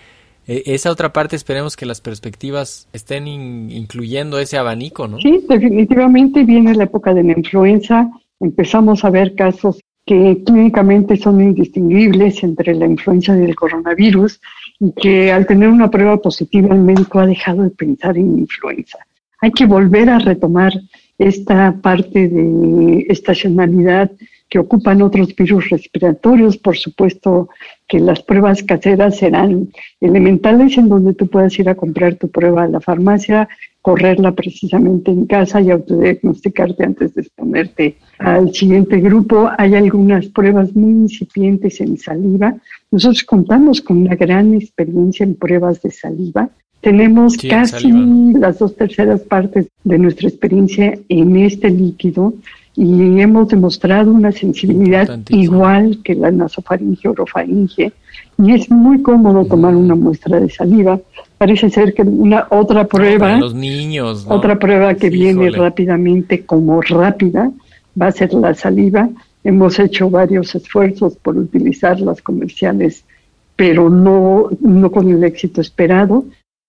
eh, 0.48 0.64
esa 0.68 0.92
otra 0.92 1.12
parte 1.12 1.36
esperemos 1.36 1.76
que 1.76 1.86
las 1.86 2.00
perspectivas 2.00 2.88
estén 2.94 3.28
incluyendo 3.28 4.40
ese 4.40 4.58
abanico, 4.58 5.10
¿no? 5.10 5.20
Sí, 5.20 5.44
definitivamente 5.50 6.46
viene 6.46 6.74
la 6.74 6.86
época 6.86 7.14
de 7.14 7.24
la 7.24 7.34
influenza, 7.34 8.10
empezamos 8.40 9.04
a 9.04 9.10
ver 9.10 9.36
casos 9.36 9.82
que 10.06 10.44
clínicamente 10.46 11.16
son 11.18 11.42
indistinguibles 11.42 12.44
entre 12.44 12.76
la 12.76 12.86
influencia 12.86 13.38
y 13.38 13.44
el 13.44 13.56
coronavirus 13.56 14.42
y 14.80 14.92
que 14.92 15.32
al 15.32 15.46
tener 15.46 15.70
una 15.70 15.90
prueba 15.90 16.18
positiva 16.18 16.76
el 16.76 16.82
médico 16.82 17.20
ha 17.20 17.26
dejado 17.26 17.64
de 17.64 17.70
pensar 17.70 18.18
en 18.18 18.40
influenza. 18.40 19.00
Hay 19.40 19.52
que 19.52 19.66
volver 19.66 20.10
a 20.10 20.20
retomar 20.20 20.74
esta 21.18 21.74
parte 21.82 22.28
de 22.28 23.06
estacionalidad 23.10 24.12
que 24.50 24.60
ocupan 24.60 25.02
otros 25.02 25.36
virus 25.36 25.70
respiratorios. 25.70 26.58
Por 26.58 26.78
supuesto 26.78 27.50
que 27.88 28.00
las 28.00 28.22
pruebas 28.22 28.64
caseras 28.64 29.18
serán 29.18 29.70
elementales 30.00 30.78
en 30.78 30.90
donde 30.90 31.14
tú 31.14 31.28
puedas 31.28 31.58
ir 31.60 31.70
a 31.70 31.76
comprar 31.76 32.16
tu 32.16 32.30
prueba 32.30 32.64
a 32.64 32.68
la 32.68 32.80
farmacia, 32.80 33.50
correrla 33.84 34.32
precisamente 34.32 35.12
en 35.12 35.26
casa 35.26 35.60
y 35.60 35.70
autodiagnosticarte 35.70 36.86
antes 36.86 37.14
de 37.14 37.22
exponerte 37.22 37.98
al 38.18 38.54
siguiente 38.54 39.02
grupo. 39.02 39.50
Hay 39.58 39.76
algunas 39.76 40.28
pruebas 40.28 40.74
muy 40.74 40.92
incipientes 40.92 41.82
en 41.82 41.98
saliva. 41.98 42.56
Nosotros 42.92 43.26
contamos 43.26 43.82
con 43.82 43.98
una 43.98 44.16
gran 44.16 44.54
experiencia 44.54 45.26
en 45.26 45.36
pruebas 45.36 45.82
de 45.82 45.92
saliva. 45.92 46.50
Tenemos 46.80 47.36
casi 47.38 47.92
las 48.34 48.60
dos 48.60 48.74
terceras 48.78 49.20
partes 49.20 49.68
de 49.84 49.98
nuestra 49.98 50.30
experiencia 50.30 50.98
en 51.10 51.36
este 51.36 51.70
líquido 51.70 52.34
y 52.78 53.20
hemos 53.20 53.50
demostrado 53.50 54.14
una 54.14 54.32
sensibilidad 54.32 55.20
igual 55.28 56.00
que 56.06 56.16
la 56.16 56.32
nasofaringe 56.32 57.10
orofaringe 57.10 57.92
y 58.38 58.54
es 58.54 58.70
muy 58.70 59.02
cómodo 59.02 59.46
tomar 59.46 59.76
una 59.76 59.96
muestra 59.96 60.40
de 60.40 60.50
saliva. 60.50 61.00
Parece 61.38 61.70
ser 61.70 61.94
que 61.94 62.02
una 62.02 62.48
otra 62.50 62.86
prueba, 62.86 63.38
los 63.38 63.54
niños, 63.54 64.26
otra 64.28 64.58
prueba 64.58 64.96
que 64.96 65.10
viene 65.10 65.52
rápidamente 65.52 66.46
como 66.46 66.82
rápida 66.82 67.52
va 68.00 68.08
a 68.08 68.12
ser 68.12 68.34
la 68.34 68.54
saliva. 68.54 69.10
Hemos 69.44 69.78
hecho 69.80 70.10
varios 70.10 70.56
esfuerzos 70.56 71.16
por 71.18 71.38
utilizar 71.38 72.00
las 72.00 72.22
comerciales, 72.22 73.04
pero 73.56 73.90
no, 73.90 74.50
no 74.62 74.92
con 74.92 75.12
el 75.12 75.24
éxito 75.24 75.62
esperado. 75.62 76.26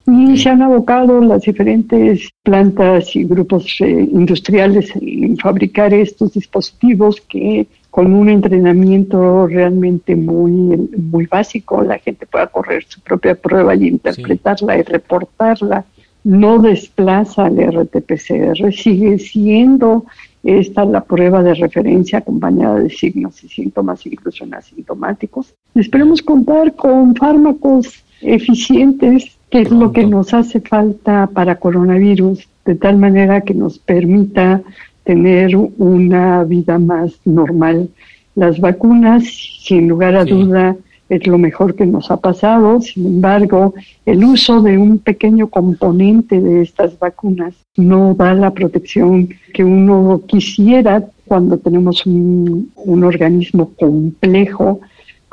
Y 0.07 0.37
se 0.37 0.51
han 0.51 0.61
abocado 0.61 1.21
las 1.23 1.43
diferentes 1.43 2.29
plantas 2.43 3.17
y 3.17 3.25
grupos 3.25 3.81
eh, 3.81 3.89
industriales 3.89 4.93
en 5.01 5.39
fabricar 5.39 5.95
estos 5.95 6.35
dispositivos 6.35 7.23
que 7.23 7.67
con 7.95 8.13
un 8.13 8.29
entrenamiento 8.29 9.47
realmente 9.47 10.17
muy, 10.17 10.51
muy 10.51 11.27
básico 11.27 11.81
la 11.85 11.97
gente 12.01 12.27
pueda 12.27 12.49
correr 12.49 12.85
su 12.89 13.01
propia 13.01 13.37
prueba 13.37 13.73
y 13.77 13.87
interpretarla 13.87 14.79
y 14.79 14.83
reportarla. 14.83 15.85
No 16.25 16.59
desplaza 16.59 17.47
al 17.47 17.55
RT-PCR, 17.57 18.73
sigue 18.73 19.21
siendo 19.21 20.07
esta 20.43 20.85
la 20.85 21.05
prueba 21.05 21.45
de 21.45 21.55
referencia 21.55 22.19
acompañada 22.19 22.81
de 22.81 22.91
signos 22.91 23.45
y 23.45 23.49
síntomas, 23.49 24.05
incluso 24.07 24.43
en 24.43 24.55
asintomáticos. 24.55 25.55
Esperemos 25.77 26.21
contar 26.21 26.75
con 26.75 27.15
fármacos 27.15 28.03
eficientes 28.23 29.39
que 29.51 29.61
es 29.61 29.71
lo 29.71 29.93
que 29.93 30.05
nos 30.05 30.35
hace 30.35 30.61
falta 30.61 31.29
para 31.33 31.61
coronavirus, 31.61 32.49
de 32.65 32.75
tal 32.75 32.97
manera 32.97 33.43
que 33.43 33.55
nos 33.55 33.79
permita 33.79 34.63
tener 35.05 35.57
una 35.57 36.45
vida 36.45 36.79
más 36.79 37.13
normal. 37.25 37.89
Las 38.35 38.59
vacunas, 38.59 39.25
sin 39.61 39.89
lugar 39.89 40.17
a 40.17 40.25
duda, 40.25 40.77
es 41.09 41.27
lo 41.27 41.39
mejor 41.39 41.75
que 41.75 41.87
nos 41.87 42.11
ha 42.11 42.17
pasado. 42.17 42.81
Sin 42.81 43.07
embargo, 43.07 43.75
el 44.07 44.25
uso 44.25 44.61
de 44.63 44.79
un 44.79 44.99
pequeño 44.99 45.49
componente 45.49 46.41
de 46.41 46.63
estas 46.63 46.99
vacunas 46.99 47.55
no 47.77 48.15
da 48.15 48.35
la 48.35 48.51
protección 48.51 49.29
que 49.53 49.63
uno 49.63 50.23
quisiera 50.27 51.05
cuando 51.27 51.59
tenemos 51.59 52.05
un, 52.07 52.73
un 52.77 53.05
organismo 53.05 53.71
complejo 53.79 54.81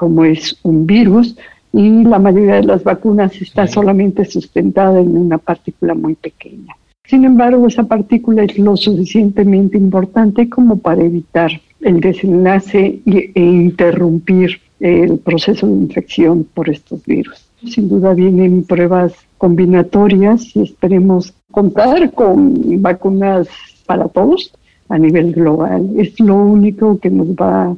como 0.01 0.25
es 0.25 0.57
un 0.63 0.87
virus, 0.87 1.37
y 1.71 2.03
la 2.03 2.17
mayoría 2.17 2.55
de 2.55 2.63
las 2.63 2.83
vacunas 2.83 3.39
está 3.39 3.67
solamente 3.67 4.25
sustentada 4.25 4.99
en 4.99 5.15
una 5.15 5.37
partícula 5.37 5.93
muy 5.93 6.15
pequeña. 6.15 6.75
Sin 7.11 7.25
embargo, 7.25 7.67
esa 7.67 7.83
partícula 7.83 8.43
es 8.45 8.57
lo 8.57 8.77
suficientemente 8.77 9.77
importante 9.77 10.49
como 10.49 10.77
para 10.77 11.03
evitar 11.03 11.51
el 11.81 11.99
desenlace 11.99 13.01
e 13.05 13.31
interrumpir 13.35 14.61
el 14.79 15.19
proceso 15.19 15.67
de 15.67 15.73
infección 15.73 16.45
por 16.53 16.69
estos 16.69 17.03
virus. 17.03 17.45
Sin 17.67 17.89
duda 17.89 18.13
vienen 18.13 18.63
pruebas 18.63 19.11
combinatorias 19.37 20.55
y 20.55 20.61
esperemos 20.61 21.33
contar 21.51 22.13
con 22.13 22.81
vacunas 22.81 23.49
para 23.85 24.07
todos 24.07 24.53
a 24.87 24.97
nivel 24.97 25.33
global. 25.33 25.89
Es 25.97 26.17
lo 26.17 26.37
único 26.37 26.97
que 26.97 27.09
nos 27.09 27.27
va 27.31 27.75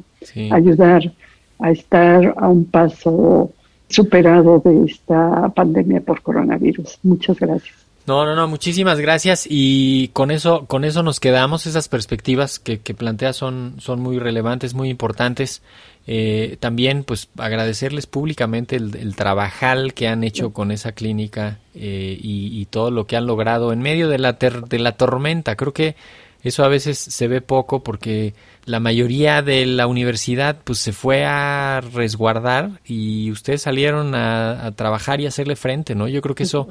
a 0.50 0.54
ayudar 0.54 1.12
a 1.58 1.72
estar 1.72 2.34
a 2.36 2.48
un 2.48 2.66
paso 2.66 3.50
superado 3.88 4.62
de 4.64 4.84
esta 4.84 5.48
pandemia 5.48 6.00
por 6.02 6.22
coronavirus. 6.22 7.00
Muchas 7.02 7.40
gracias. 7.40 7.83
No, 8.06 8.26
no, 8.26 8.34
no, 8.36 8.46
muchísimas 8.48 9.00
gracias 9.00 9.46
y 9.48 10.08
con 10.08 10.30
eso, 10.30 10.66
con 10.66 10.84
eso 10.84 11.02
nos 11.02 11.20
quedamos. 11.20 11.66
Esas 11.66 11.88
perspectivas 11.88 12.58
que, 12.58 12.80
que 12.80 12.94
planteas 12.94 13.36
son, 13.36 13.76
son 13.78 14.00
muy 14.00 14.18
relevantes, 14.18 14.74
muy 14.74 14.90
importantes. 14.90 15.62
Eh, 16.06 16.58
también, 16.60 17.02
pues, 17.04 17.30
agradecerles 17.38 18.06
públicamente 18.06 18.76
el, 18.76 18.94
el 18.96 19.16
trabajal 19.16 19.94
que 19.94 20.06
han 20.06 20.22
hecho 20.22 20.52
con 20.52 20.70
esa 20.70 20.92
clínica 20.92 21.60
eh, 21.74 22.18
y, 22.20 22.66
todo 22.66 22.90
lo 22.90 23.06
que 23.06 23.16
han 23.16 23.26
logrado 23.26 23.72
en 23.72 23.80
medio 23.80 24.08
de 24.08 24.18
la, 24.18 24.38
ter, 24.38 24.64
de 24.64 24.78
la 24.78 24.92
tormenta. 24.92 25.56
Creo 25.56 25.72
que 25.72 25.96
eso 26.42 26.62
a 26.62 26.68
veces 26.68 26.98
se 26.98 27.26
ve 27.26 27.40
poco 27.40 27.82
porque 27.82 28.34
la 28.66 28.80
mayoría 28.80 29.40
de 29.40 29.64
la 29.64 29.86
universidad 29.86 30.56
pues 30.62 30.78
se 30.78 30.92
fue 30.92 31.24
a 31.24 31.80
resguardar 31.80 32.80
y 32.84 33.30
ustedes 33.30 33.62
salieron 33.62 34.14
a, 34.14 34.72
trabajar 34.76 35.20
y 35.20 35.26
hacerle 35.26 35.56
frente, 35.56 35.94
¿no? 35.94 36.06
Yo 36.06 36.20
creo 36.20 36.34
que 36.34 36.42
eso 36.42 36.68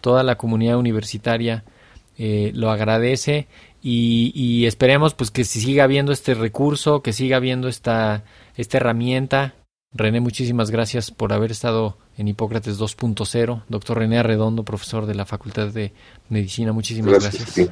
toda 0.00 0.22
la 0.22 0.36
comunidad 0.36 0.78
universitaria 0.78 1.64
eh, 2.18 2.52
lo 2.54 2.70
agradece 2.70 3.48
y, 3.82 4.66
esperemos 4.66 5.14
pues 5.14 5.30
que 5.30 5.44
siga 5.44 5.84
habiendo 5.84 6.12
este 6.12 6.34
recurso, 6.34 7.00
que 7.02 7.12
siga 7.12 7.38
habiendo 7.38 7.68
esta, 7.68 8.24
esta 8.56 8.76
herramienta. 8.76 9.54
René, 9.92 10.20
muchísimas 10.20 10.70
gracias 10.70 11.10
por 11.10 11.32
haber 11.32 11.50
estado 11.50 11.96
en 12.18 12.28
Hipócrates 12.28 12.78
2.0. 12.78 13.62
Doctor 13.68 13.98
René 13.98 14.18
Arredondo, 14.18 14.64
profesor 14.64 15.06
de 15.06 15.14
la 15.14 15.24
Facultad 15.24 15.68
de 15.68 15.92
Medicina, 16.28 16.72
muchísimas 16.72 17.20
gracias. 17.20 17.70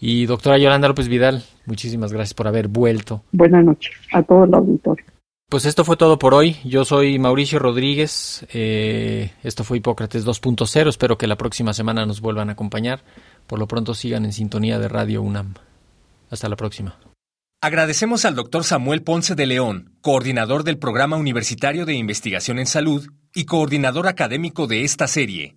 Y 0.00 0.26
doctora 0.26 0.58
Yolanda 0.58 0.86
López 0.86 1.08
Vidal, 1.08 1.42
muchísimas 1.66 2.12
gracias 2.12 2.34
por 2.34 2.46
haber 2.46 2.68
vuelto. 2.68 3.22
Buenas 3.32 3.64
noches 3.64 3.92
a 4.12 4.22
todo 4.22 4.44
el 4.44 4.54
auditorio. 4.54 5.04
Pues 5.48 5.64
esto 5.64 5.82
fue 5.82 5.96
todo 5.96 6.18
por 6.18 6.34
hoy. 6.34 6.58
Yo 6.62 6.84
soy 6.84 7.18
Mauricio 7.18 7.58
Rodríguez. 7.58 8.46
Eh, 8.52 9.32
esto 9.42 9.64
fue 9.64 9.78
Hipócrates 9.78 10.26
2.0. 10.26 10.88
Espero 10.88 11.16
que 11.16 11.26
la 11.26 11.36
próxima 11.36 11.72
semana 11.72 12.04
nos 12.04 12.20
vuelvan 12.20 12.50
a 12.50 12.52
acompañar. 12.52 13.02
Por 13.46 13.58
lo 13.58 13.66
pronto 13.66 13.94
sigan 13.94 14.26
en 14.26 14.34
sintonía 14.34 14.78
de 14.78 14.88
Radio 14.88 15.22
UNAM. 15.22 15.54
Hasta 16.28 16.50
la 16.50 16.56
próxima. 16.56 16.98
Agradecemos 17.62 18.26
al 18.26 18.34
doctor 18.34 18.62
Samuel 18.62 19.02
Ponce 19.02 19.34
de 19.34 19.46
León, 19.46 19.96
coordinador 20.02 20.64
del 20.64 20.78
Programa 20.78 21.16
Universitario 21.16 21.86
de 21.86 21.94
Investigación 21.94 22.58
en 22.58 22.66
Salud 22.66 23.08
y 23.34 23.46
coordinador 23.46 24.06
académico 24.06 24.66
de 24.66 24.84
esta 24.84 25.08
serie. 25.08 25.56